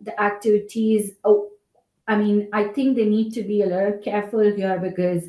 the 0.00 0.18
activities. 0.20 1.12
Oh, 1.24 1.48
I 2.06 2.16
mean, 2.16 2.48
I 2.52 2.64
think 2.64 2.96
they 2.96 3.06
need 3.06 3.32
to 3.34 3.42
be 3.42 3.62
a 3.62 3.66
little 3.66 3.98
careful 3.98 4.40
here 4.40 4.78
because 4.78 5.24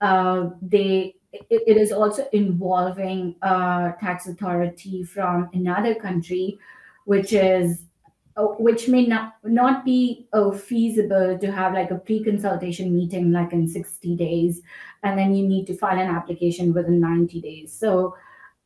uh, 0.00 0.50
they 0.62 1.16
it, 1.32 1.62
it 1.66 1.76
is 1.76 1.92
also 1.92 2.26
involving 2.32 3.36
a 3.42 3.94
tax 4.00 4.26
authority 4.26 5.04
from 5.04 5.48
another 5.52 5.94
country, 5.94 6.58
which 7.04 7.32
is 7.32 7.82
uh, 7.82 7.89
which 8.36 8.88
may 8.88 9.06
not 9.06 9.34
not 9.44 9.84
be 9.84 10.26
uh, 10.32 10.50
feasible 10.50 11.38
to 11.38 11.50
have 11.50 11.74
like 11.74 11.90
a 11.90 11.98
pre-consultation 11.98 12.94
meeting 12.94 13.32
like 13.32 13.52
in 13.52 13.66
60 13.66 14.16
days 14.16 14.62
and 15.02 15.18
then 15.18 15.34
you 15.34 15.46
need 15.46 15.66
to 15.66 15.76
file 15.76 15.98
an 15.98 16.08
application 16.08 16.72
within 16.72 17.00
90 17.00 17.40
days. 17.40 17.72
So 17.72 18.16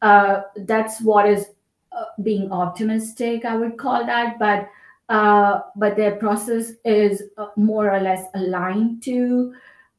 uh, 0.02 0.42
that's 0.56 1.00
what 1.00 1.28
is 1.28 1.46
uh, 1.92 2.04
being 2.22 2.50
optimistic 2.52 3.44
i 3.44 3.56
would 3.56 3.78
call 3.78 4.04
that 4.04 4.38
but 4.38 4.68
uh, 5.08 5.60
but 5.76 5.96
their 5.96 6.16
process 6.16 6.72
is 6.84 7.22
uh, 7.36 7.48
more 7.56 7.92
or 7.92 8.00
less 8.00 8.24
aligned 8.34 9.02
to 9.02 9.54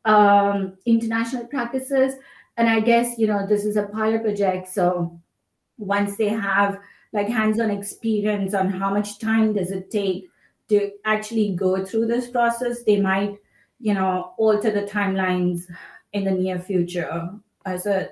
um, 0.05 0.75
international 0.87 1.45
practices. 1.45 2.15
And 2.57 2.69
i 2.69 2.79
guess 2.79 3.17
you 3.17 3.27
know 3.27 3.45
this 3.45 3.65
is 3.65 3.75
a 3.77 3.83
pilot 3.83 4.23
project 4.23 4.67
so 4.67 5.19
once 5.77 6.15
they 6.17 6.29
have 6.29 6.79
like 7.15 7.29
hands-on 7.29 7.71
experience 7.71 8.53
on 8.53 8.69
how 8.69 8.93
much 8.93 9.19
time 9.19 9.53
does 9.53 9.71
it 9.71 9.89
take 9.89 10.29
to 10.69 10.91
actually 11.05 11.55
go 11.55 11.83
through 11.83 12.05
this 12.05 12.27
process 12.27 12.83
they 12.83 12.99
might 12.99 13.37
you 13.79 13.93
know 13.93 14.33
alter 14.37 14.69
the 14.69 14.83
timelines 14.83 15.63
in 16.13 16.23
the 16.23 16.31
near 16.31 16.59
future. 16.59 17.09
Uh, 17.11 17.27
As 17.65 17.85
a 17.87 18.09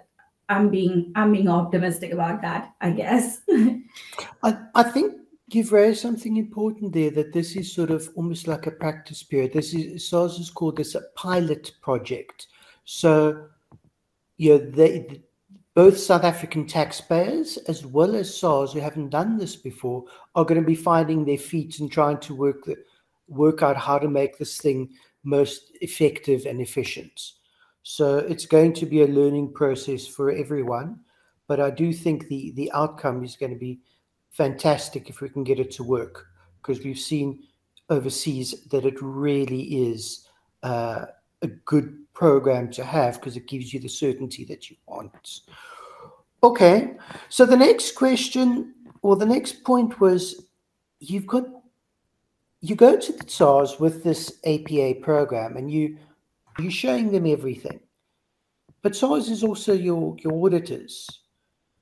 i'm 0.50 0.70
being 0.70 1.12
i'm 1.16 1.32
being 1.32 1.48
optimistic 1.48 2.12
about 2.12 2.42
that 2.42 2.74
i 2.82 2.90
guess. 2.92 3.42
I, 4.44 4.58
I 4.76 4.84
think 4.84 5.14
you've 5.50 5.72
raised 5.72 6.02
something 6.02 6.38
important 6.38 6.94
there 6.94 7.12
that 7.12 7.34
this 7.34 7.56
is 7.56 7.72
sort 7.72 7.92
of 7.92 8.10
almost 8.16 8.48
like 8.48 8.66
a 8.66 8.72
practice 8.72 9.24
period. 9.24 9.54
This 9.54 9.74
is 9.74 10.10
SARS 10.10 10.38
has 10.38 10.50
called 10.50 10.78
this 10.78 10.96
a 10.96 11.02
pilot 11.16 11.72
project. 11.82 12.48
So 12.86 13.48
you 14.38 14.50
know 14.50 14.58
they 14.58 15.22
both 15.76 15.98
South 15.98 16.24
African 16.24 16.68
taxpayers 16.68 17.58
as 17.68 17.86
well 17.86 18.16
as 18.16 18.38
SARS 18.38 18.74
who 18.74 18.80
haven't 18.80 19.10
done 19.10 19.38
this 19.38 19.56
before 19.56 20.06
are 20.36 20.46
going 20.46 20.62
to 20.62 20.68
be 20.68 20.76
finding 20.76 21.26
their 21.26 21.38
feet 21.38 21.80
and 21.80 21.92
trying 21.92 22.20
to 22.20 22.36
work 22.36 22.70
work 23.28 23.64
out 23.64 23.78
how 23.78 23.98
to 23.98 24.08
make 24.08 24.38
this 24.38 24.58
thing 24.58 24.90
most 25.24 25.72
effective 25.82 26.46
and 26.46 26.62
efficient. 26.62 27.32
So 27.82 28.18
it's 28.18 28.46
going 28.46 28.74
to 28.74 28.86
be 28.86 29.02
a 29.02 29.08
learning 29.08 29.54
process 29.54 30.06
for 30.06 30.32
everyone, 30.32 31.00
but 31.48 31.60
I 31.60 31.70
do 31.70 31.92
think 31.92 32.28
the 32.28 32.52
the 32.52 32.72
outcome 32.74 33.24
is 33.24 33.36
going 33.36 33.54
to 33.54 33.60
be 33.60 33.80
fantastic 34.30 35.10
if 35.10 35.22
we 35.22 35.30
can 35.30 35.44
get 35.44 35.60
it 35.60 35.72
to 35.72 35.84
work 35.84 36.28
because 36.62 36.84
we've 36.84 37.00
seen 37.00 37.44
overseas 37.90 38.64
that 38.72 38.86
it 38.86 39.02
really 39.02 39.90
is 39.90 40.28
uh, 40.64 41.06
a 41.42 41.48
good 41.48 42.03
program 42.24 42.72
to 42.72 42.86
have 42.86 43.16
because 43.16 43.36
it 43.36 43.50
gives 43.50 43.74
you 43.74 43.82
the 43.82 43.90
certainty 43.90 44.46
that 44.46 44.70
you 44.70 44.78
want. 44.88 45.42
Okay, 46.42 46.96
so 47.28 47.46
the 47.46 47.58
next 47.58 47.96
question 47.96 48.74
or 49.02 49.18
the 49.18 49.26
next 49.26 49.66
point 49.66 50.00
was 50.00 50.46
you've 51.02 51.28
got 51.28 51.44
you 52.62 52.76
go 52.76 52.98
to 52.98 53.12
the 53.12 53.30
SARS 53.30 53.78
with 53.78 54.06
this 54.06 54.40
APA 54.46 55.02
program 55.02 55.58
and 55.58 55.70
you 55.70 55.98
you're 56.60 56.72
showing 56.72 57.12
them 57.12 57.28
everything. 57.28 57.82
But 58.84 58.96
SARS 58.96 59.30
is 59.30 59.44
also 59.44 59.74
your 59.74 60.16
your 60.24 60.46
auditors. 60.46 61.10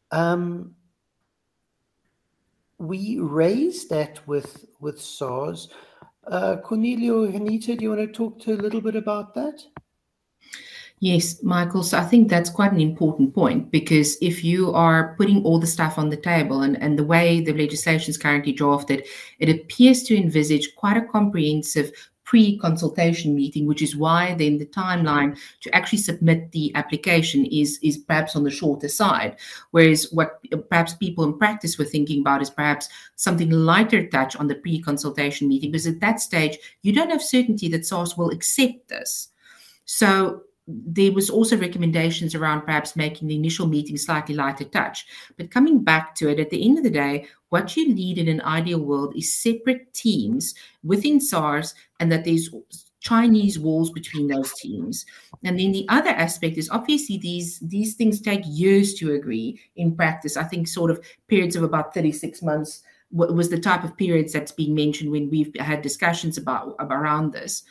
Um, 0.09 0.73
we 2.79 3.19
raised 3.19 3.91
that 3.91 4.27
with 4.27 4.65
with 4.79 4.99
SARS. 4.99 5.69
Uh, 6.25 6.55
Cornelia, 6.63 7.13
Anita, 7.37 7.75
do 7.75 7.83
you 7.83 7.91
want 7.91 8.01
to 8.01 8.07
talk 8.07 8.39
to 8.39 8.53
a 8.53 8.63
little 8.65 8.81
bit 8.81 8.95
about 8.95 9.35
that? 9.35 9.63
Yes, 11.01 11.41
Michael. 11.41 11.81
So 11.81 11.97
I 11.97 12.03
think 12.03 12.29
that's 12.29 12.51
quite 12.51 12.71
an 12.71 12.79
important 12.79 13.33
point 13.33 13.71
because 13.71 14.19
if 14.21 14.43
you 14.43 14.71
are 14.71 15.15
putting 15.17 15.43
all 15.43 15.59
the 15.59 15.65
stuff 15.65 15.97
on 15.97 16.11
the 16.11 16.15
table 16.15 16.61
and, 16.61 16.79
and 16.79 16.97
the 16.97 17.03
way 17.03 17.41
the 17.41 17.53
legislation 17.53 18.11
is 18.11 18.19
currently 18.19 18.51
drafted, 18.51 19.07
it 19.39 19.49
appears 19.49 20.03
to 20.03 20.15
envisage 20.15 20.75
quite 20.75 20.97
a 20.97 21.01
comprehensive 21.01 21.91
pre-consultation 22.23 23.33
meeting, 23.33 23.65
which 23.65 23.81
is 23.81 23.95
why 23.95 24.35
then 24.35 24.59
the 24.59 24.65
timeline 24.67 25.35
to 25.61 25.75
actually 25.75 25.97
submit 25.97 26.51
the 26.51 26.71
application 26.75 27.47
is 27.47 27.79
is 27.81 27.97
perhaps 27.97 28.35
on 28.35 28.43
the 28.43 28.51
shorter 28.51 28.87
side. 28.87 29.35
Whereas 29.71 30.07
what 30.11 30.39
perhaps 30.69 30.93
people 30.93 31.23
in 31.23 31.35
practice 31.35 31.79
were 31.79 31.83
thinking 31.83 32.21
about 32.21 32.43
is 32.43 32.51
perhaps 32.51 32.89
something 33.15 33.49
lighter 33.49 34.05
touch 34.07 34.35
on 34.35 34.47
the 34.47 34.55
pre-consultation 34.55 35.49
meeting, 35.49 35.71
because 35.71 35.87
at 35.87 35.99
that 36.01 36.21
stage 36.21 36.59
you 36.83 36.93
don't 36.93 37.09
have 37.09 37.23
certainty 37.23 37.67
that 37.69 37.87
SARS 37.87 38.15
will 38.15 38.29
accept 38.29 38.87
this. 38.87 39.29
So 39.85 40.43
there 40.67 41.11
was 41.11 41.29
also 41.29 41.57
recommendations 41.57 42.35
around 42.35 42.61
perhaps 42.61 42.95
making 42.95 43.27
the 43.27 43.35
initial 43.35 43.67
meeting 43.67 43.97
slightly 43.97 44.35
lighter 44.35 44.65
touch. 44.65 45.05
But 45.37 45.51
coming 45.51 45.83
back 45.83 46.15
to 46.15 46.29
it, 46.29 46.39
at 46.39 46.49
the 46.49 46.63
end 46.63 46.77
of 46.77 46.83
the 46.83 46.89
day, 46.89 47.25
what 47.49 47.75
you 47.75 47.93
need 47.93 48.17
in 48.17 48.27
an 48.27 48.41
ideal 48.41 48.79
world 48.79 49.13
is 49.15 49.33
separate 49.33 49.93
teams 49.93 50.53
within 50.83 51.19
SARS 51.19 51.73
and 51.99 52.11
that 52.11 52.25
there's 52.25 52.49
Chinese 53.01 53.57
walls 53.57 53.89
between 53.89 54.27
those 54.27 54.53
teams. 54.53 55.05
And 55.43 55.59
then 55.59 55.71
the 55.71 55.85
other 55.89 56.11
aspect 56.11 56.57
is 56.57 56.69
obviously 56.69 57.17
these 57.17 57.59
these 57.59 57.95
things 57.95 58.21
take 58.21 58.43
years 58.45 58.93
to 58.95 59.13
agree 59.13 59.59
in 59.75 59.95
practice. 59.95 60.37
I 60.37 60.43
think 60.43 60.67
sort 60.67 60.91
of 60.91 61.03
periods 61.27 61.55
of 61.55 61.63
about 61.63 61.93
36 61.93 62.41
months 62.43 62.83
was 63.11 63.49
the 63.49 63.59
type 63.59 63.83
of 63.83 63.97
periods 63.97 64.31
that's 64.31 64.53
been 64.53 64.73
mentioned 64.73 65.11
when 65.11 65.29
we've 65.29 65.53
had 65.59 65.81
discussions 65.81 66.37
about 66.37 66.75
around 66.79 67.33
this. 67.33 67.63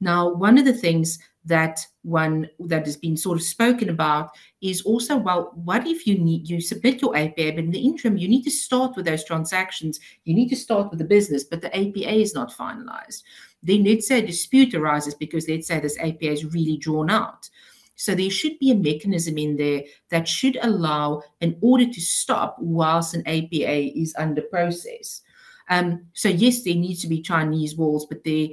Now, 0.00 0.32
one 0.32 0.56
of 0.56 0.64
the 0.64 0.72
things 0.72 1.18
that 1.44 1.86
one 2.02 2.48
that 2.58 2.86
has 2.86 2.96
been 2.96 3.16
sort 3.16 3.38
of 3.38 3.44
spoken 3.44 3.90
about 3.90 4.30
is 4.62 4.82
also 4.82 5.16
well 5.16 5.52
what 5.54 5.86
if 5.86 6.06
you 6.06 6.18
need 6.18 6.48
you 6.48 6.60
submit 6.60 7.02
your 7.02 7.16
apa 7.16 7.52
but 7.52 7.64
in 7.64 7.70
the 7.70 7.84
interim 7.84 8.16
you 8.16 8.28
need 8.28 8.42
to 8.42 8.50
start 8.50 8.96
with 8.96 9.04
those 9.04 9.24
transactions. 9.24 10.00
You 10.24 10.34
need 10.34 10.48
to 10.48 10.56
start 10.56 10.90
with 10.90 10.98
the 10.98 11.04
business 11.04 11.44
but 11.44 11.60
the 11.60 11.74
apa 11.76 12.14
is 12.14 12.34
not 12.34 12.52
finalized. 12.52 13.22
Then 13.62 13.84
let's 13.84 14.08
say 14.08 14.18
a 14.20 14.26
dispute 14.26 14.74
arises 14.74 15.14
because 15.14 15.48
let's 15.48 15.66
say 15.66 15.80
this 15.80 15.98
apa 15.98 16.30
is 16.32 16.44
really 16.44 16.76
drawn 16.76 17.10
out. 17.10 17.48
So 17.96 18.14
there 18.14 18.30
should 18.30 18.58
be 18.58 18.70
a 18.70 18.74
mechanism 18.74 19.38
in 19.38 19.56
there 19.56 19.84
that 20.10 20.26
should 20.26 20.58
allow 20.62 21.22
an 21.40 21.56
order 21.60 21.86
to 21.86 22.00
stop 22.00 22.56
whilst 22.58 23.14
an 23.14 23.22
apa 23.26 23.98
is 23.98 24.14
under 24.18 24.42
process. 24.42 25.22
Um, 25.70 26.06
so 26.12 26.28
yes, 26.28 26.62
there 26.62 26.74
needs 26.74 27.00
to 27.02 27.08
be 27.08 27.22
Chinese 27.22 27.76
walls, 27.76 28.06
but 28.06 28.24
there 28.24 28.48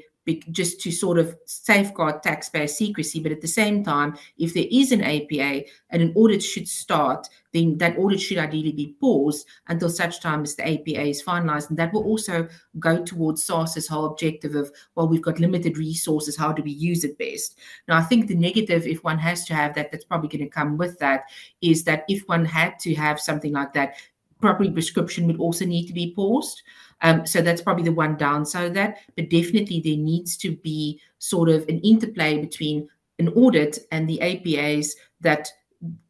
just 0.52 0.80
to 0.82 0.92
sort 0.92 1.18
of 1.18 1.36
safeguard 1.46 2.22
taxpayer 2.24 2.68
secrecy. 2.68 3.20
But 3.20 3.32
at 3.32 3.42
the 3.42 3.48
same 3.48 3.84
time, 3.84 4.18
if 4.38 4.54
there 4.54 4.68
is 4.72 4.92
an 4.92 5.02
APA 5.02 5.64
and 5.90 6.02
an 6.02 6.14
audit 6.16 6.44
should 6.44 6.68
start, 6.68 7.28
then 7.54 7.78
that 7.80 7.98
audit 7.98 8.22
should 8.22 8.38
ideally 8.38 8.72
be 8.72 8.96
paused 9.00 9.46
until 9.68 9.90
such 9.90 10.22
time 10.22 10.44
as 10.44 10.56
the 10.56 10.64
APA 10.64 11.02
is 11.02 11.24
finalized. 11.24 11.70
And 11.70 11.78
that 11.78 11.92
will 11.92 12.04
also 12.04 12.48
go 12.80 13.04
towards 13.04 13.44
SARS's 13.44 13.88
whole 13.88 14.06
objective 14.06 14.56
of, 14.56 14.72
well, 14.96 15.08
we've 15.08 15.22
got 15.22 15.40
limited 15.40 15.78
resources. 15.78 16.38
How 16.38 16.52
do 16.52 16.64
we 16.64 16.72
use 16.72 17.04
it 17.04 17.18
best? 17.18 17.58
Now, 17.88 17.98
I 17.98 18.04
think 18.04 18.28
the 18.28 18.36
negative, 18.36 18.88
if 18.88 19.04
one 19.04 19.18
has 19.18 19.46
to 19.46 19.54
have 19.54 19.76
that, 19.76 19.92
that's 19.92 20.06
probably 20.06 20.30
going 20.30 20.48
to 20.48 20.54
come 20.54 20.78
with 20.78 20.98
that, 21.00 21.24
is 21.62 21.84
that 21.86 22.06
if 22.08 22.22
one 22.28 22.46
had 22.46 22.80
to 22.80 22.94
have 22.96 23.20
something 23.20 23.52
like 23.52 23.74
that, 23.74 23.96
property 24.40 24.72
prescription 24.72 25.28
would 25.28 25.40
also 25.40 25.66
need 25.66 25.88
to 25.88 25.94
be 25.94 26.14
paused. 26.16 26.64
Um, 27.02 27.26
so 27.26 27.42
that's 27.42 27.62
probably 27.62 27.84
the 27.84 27.92
one 27.92 28.18
downside 28.18 28.68
of 28.68 28.74
that. 28.76 29.00
But 29.16 29.30
definitely 29.30 29.82
there 29.84 29.98
needs 29.98 30.38
to 30.38 30.56
be 30.58 31.00
sort 31.20 31.50
of 31.50 31.68
an 31.68 31.80
interplay 31.80 32.40
between 32.40 32.88
an 33.20 33.30
audit 33.30 33.80
and 33.92 34.08
the 34.08 34.20
APAs 34.20 34.92
that 35.22 35.50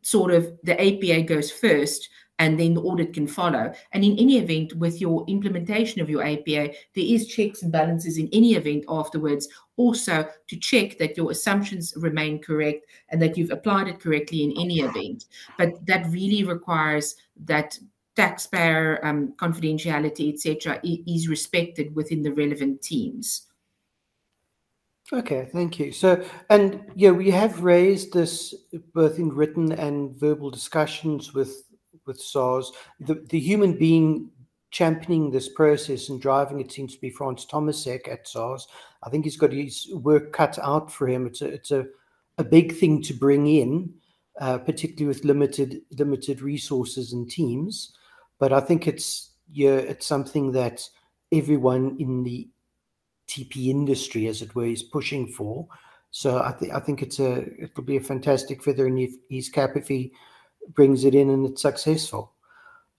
sort 0.01 0.31
of 0.31 0.51
the 0.63 0.79
APA 0.79 1.23
goes 1.23 1.51
first 1.51 2.09
and 2.41 2.59
then 2.59 2.73
the 2.73 2.81
audit 2.81 3.13
can 3.13 3.27
follow. 3.27 3.71
And 3.91 4.03
in 4.03 4.17
any 4.17 4.39
event, 4.39 4.73
with 4.73 4.99
your 4.99 5.23
implementation 5.27 6.01
of 6.01 6.09
your 6.09 6.23
APA, 6.23 6.73
there 6.95 7.05
is 7.05 7.27
checks 7.27 7.61
and 7.61 7.71
balances 7.71 8.17
in 8.17 8.29
any 8.33 8.55
event 8.55 8.83
afterwards, 8.89 9.47
also 9.77 10.27
to 10.47 10.57
check 10.57 10.97
that 10.97 11.15
your 11.15 11.29
assumptions 11.29 11.93
remain 11.97 12.39
correct 12.39 12.87
and 13.09 13.21
that 13.21 13.37
you've 13.37 13.51
applied 13.51 13.87
it 13.87 13.99
correctly 13.99 14.43
in 14.43 14.53
any 14.59 14.79
event. 14.79 15.25
But 15.55 15.85
that 15.85 16.07
really 16.07 16.43
requires 16.43 17.15
that 17.45 17.77
taxpayer 18.15 19.03
um, 19.05 19.33
confidentiality, 19.37 20.33
etc., 20.33 20.79
is 20.83 21.27
respected 21.27 21.95
within 21.95 22.21
the 22.21 22.33
relevant 22.33 22.81
teams. 22.81 23.47
Okay, 25.13 25.49
thank 25.51 25.77
you. 25.77 25.91
So, 25.91 26.23
and 26.49 26.85
yeah, 26.95 27.11
we 27.11 27.29
have 27.31 27.63
raised 27.63 28.13
this 28.13 28.55
both 28.93 29.19
in 29.19 29.29
written 29.29 29.73
and 29.73 30.15
verbal 30.17 30.49
discussions 30.49 31.33
with 31.33 31.63
with 32.05 32.19
SARS. 32.19 32.71
The 33.01 33.15
the 33.29 33.39
human 33.39 33.77
being 33.77 34.29
championing 34.71 35.29
this 35.29 35.49
process 35.49 36.07
and 36.07 36.21
driving 36.21 36.61
it 36.61 36.71
seems 36.71 36.95
to 36.95 37.01
be 37.01 37.09
Franz 37.09 37.45
Tomasek 37.45 38.07
at 38.07 38.25
SARS. 38.25 38.67
I 39.03 39.09
think 39.09 39.25
he's 39.25 39.35
got 39.35 39.51
his 39.51 39.89
work 39.93 40.31
cut 40.31 40.57
out 40.59 40.89
for 40.89 41.07
him. 41.09 41.27
It's 41.27 41.41
a 41.41 41.47
it's 41.47 41.71
a, 41.71 41.85
a 42.37 42.43
big 42.43 42.73
thing 42.77 43.01
to 43.03 43.13
bring 43.13 43.47
in, 43.47 43.93
uh, 44.39 44.59
particularly 44.59 45.07
with 45.07 45.25
limited 45.25 45.81
limited 45.91 46.41
resources 46.41 47.11
and 47.11 47.29
teams. 47.29 47.93
But 48.41 48.51
I 48.51 48.59
think 48.59 48.87
it's 48.87 49.33
yeah, 49.53 49.75
it's 49.75 50.07
something 50.07 50.51
that 50.53 50.81
everyone 51.31 51.95
in 51.99 52.23
the 52.23 52.49
TP 53.27 53.67
industry, 53.67 54.25
as 54.25 54.41
it 54.41 54.55
were, 54.55 54.65
is 54.65 54.81
pushing 54.81 55.27
for. 55.27 55.67
So 56.09 56.39
I 56.39 56.51
think 56.51 56.73
I 56.73 56.79
think 56.79 57.03
it's 57.03 57.19
a 57.19 57.45
it'll 57.61 57.83
be 57.83 57.97
a 57.97 58.01
fantastic 58.01 58.63
feather 58.63 58.87
in 58.87 58.97
his 59.29 59.47
cap 59.47 59.75
if 59.75 59.87
he 59.87 60.11
brings 60.73 61.05
it 61.05 61.13
in 61.13 61.29
and 61.29 61.45
it's 61.45 61.61
successful. 61.61 62.33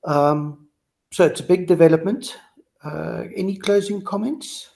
Um, 0.05 0.69
so 1.11 1.25
it's 1.25 1.41
a 1.41 1.45
big 1.55 1.67
development. 1.67 2.39
Uh, 2.85 3.25
any 3.35 3.57
closing 3.57 4.01
comments? 4.01 4.71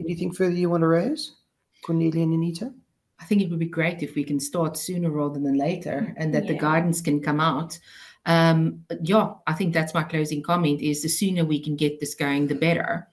Anything 0.00 0.32
further 0.32 0.54
you 0.54 0.68
want 0.68 0.80
to 0.80 0.88
raise, 0.88 1.36
Cornelia 1.84 2.24
and 2.24 2.34
Anita? 2.34 2.72
I 3.20 3.24
think 3.24 3.40
it 3.40 3.50
would 3.50 3.60
be 3.60 3.66
great 3.66 4.02
if 4.02 4.16
we 4.16 4.24
can 4.24 4.40
start 4.40 4.76
sooner 4.76 5.10
rather 5.10 5.38
than 5.38 5.56
later, 5.56 6.12
and 6.16 6.34
that 6.34 6.46
yeah. 6.46 6.52
the 6.52 6.58
guidance 6.58 7.00
can 7.00 7.20
come 7.20 7.38
out. 7.38 7.78
Um, 8.26 8.84
yeah, 9.02 9.34
I 9.46 9.54
think 9.54 9.72
that's 9.72 9.94
my 9.94 10.02
closing 10.02 10.42
comment. 10.42 10.82
Is 10.82 11.02
the 11.02 11.08
sooner 11.08 11.44
we 11.44 11.60
can 11.60 11.76
get 11.76 12.00
this 12.00 12.14
going, 12.14 12.46
the 12.46 12.54
better. 12.54 13.08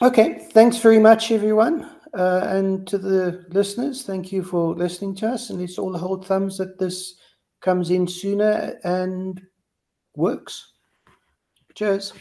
Okay, 0.00 0.48
thanks 0.52 0.78
very 0.78 0.98
much, 0.98 1.30
everyone. 1.30 1.88
Uh, 2.14 2.44
and 2.48 2.86
to 2.88 2.98
the 2.98 3.44
listeners, 3.50 4.02
thank 4.02 4.32
you 4.32 4.42
for 4.42 4.74
listening 4.74 5.14
to 5.16 5.28
us. 5.28 5.50
And 5.50 5.60
let's 5.60 5.78
all 5.78 5.96
hold 5.96 6.26
thumbs 6.26 6.58
that 6.58 6.78
this 6.78 7.14
comes 7.60 7.90
in 7.90 8.06
sooner 8.06 8.78
and 8.84 9.40
works. 10.16 10.72
Cheers. 11.74 12.12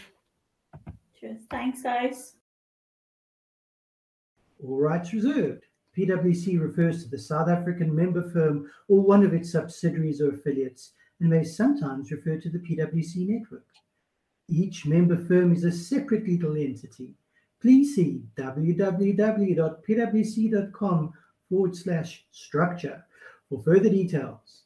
Cheers. 1.19 1.41
Thanks, 1.49 1.81
guys. 1.81 2.35
All 4.63 4.77
rights 4.77 5.11
reserved. 5.11 5.65
PwC 5.97 6.59
refers 6.59 7.03
to 7.03 7.09
the 7.09 7.19
South 7.19 7.49
African 7.49 7.93
member 7.95 8.29
firm 8.31 8.69
or 8.87 9.01
one 9.01 9.23
of 9.23 9.33
its 9.33 9.51
subsidiaries 9.51 10.21
or 10.21 10.31
affiliates 10.31 10.93
and 11.19 11.29
may 11.29 11.43
sometimes 11.43 12.11
refer 12.11 12.37
to 12.37 12.49
the 12.49 12.59
PwC 12.59 13.27
network. 13.27 13.65
Each 14.47 14.85
member 14.85 15.17
firm 15.17 15.53
is 15.53 15.63
a 15.63 15.71
separate 15.71 16.25
legal 16.25 16.55
entity 16.57 17.15
please 17.61 17.95
see 17.95 18.21
www.pwc.com 18.35 19.53
forward 21.47 21.75
slash 21.75 22.25
structure 22.31 23.05
for 23.47 23.61
further 23.61 23.89
details. 23.89 24.63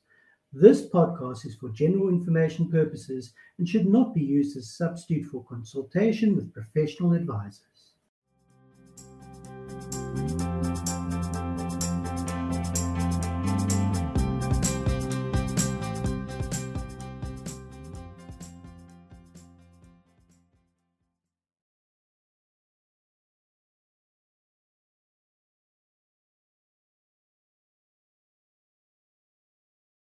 This 0.54 0.88
podcast 0.88 1.46
is 1.46 1.56
for 1.56 1.70
general 1.70 2.08
information 2.08 2.72
purposes 2.72 3.34
and 3.58 3.68
should 3.68 3.88
not 3.88 4.16
be 4.16 4.22
used 4.22 4.56
as 4.56 4.64
a 4.64 4.68
substitute 4.68 5.26
for 5.26 5.44
consultation 5.44 6.34
with 6.36 6.54
professional 6.54 7.12
advisors. 7.14 7.75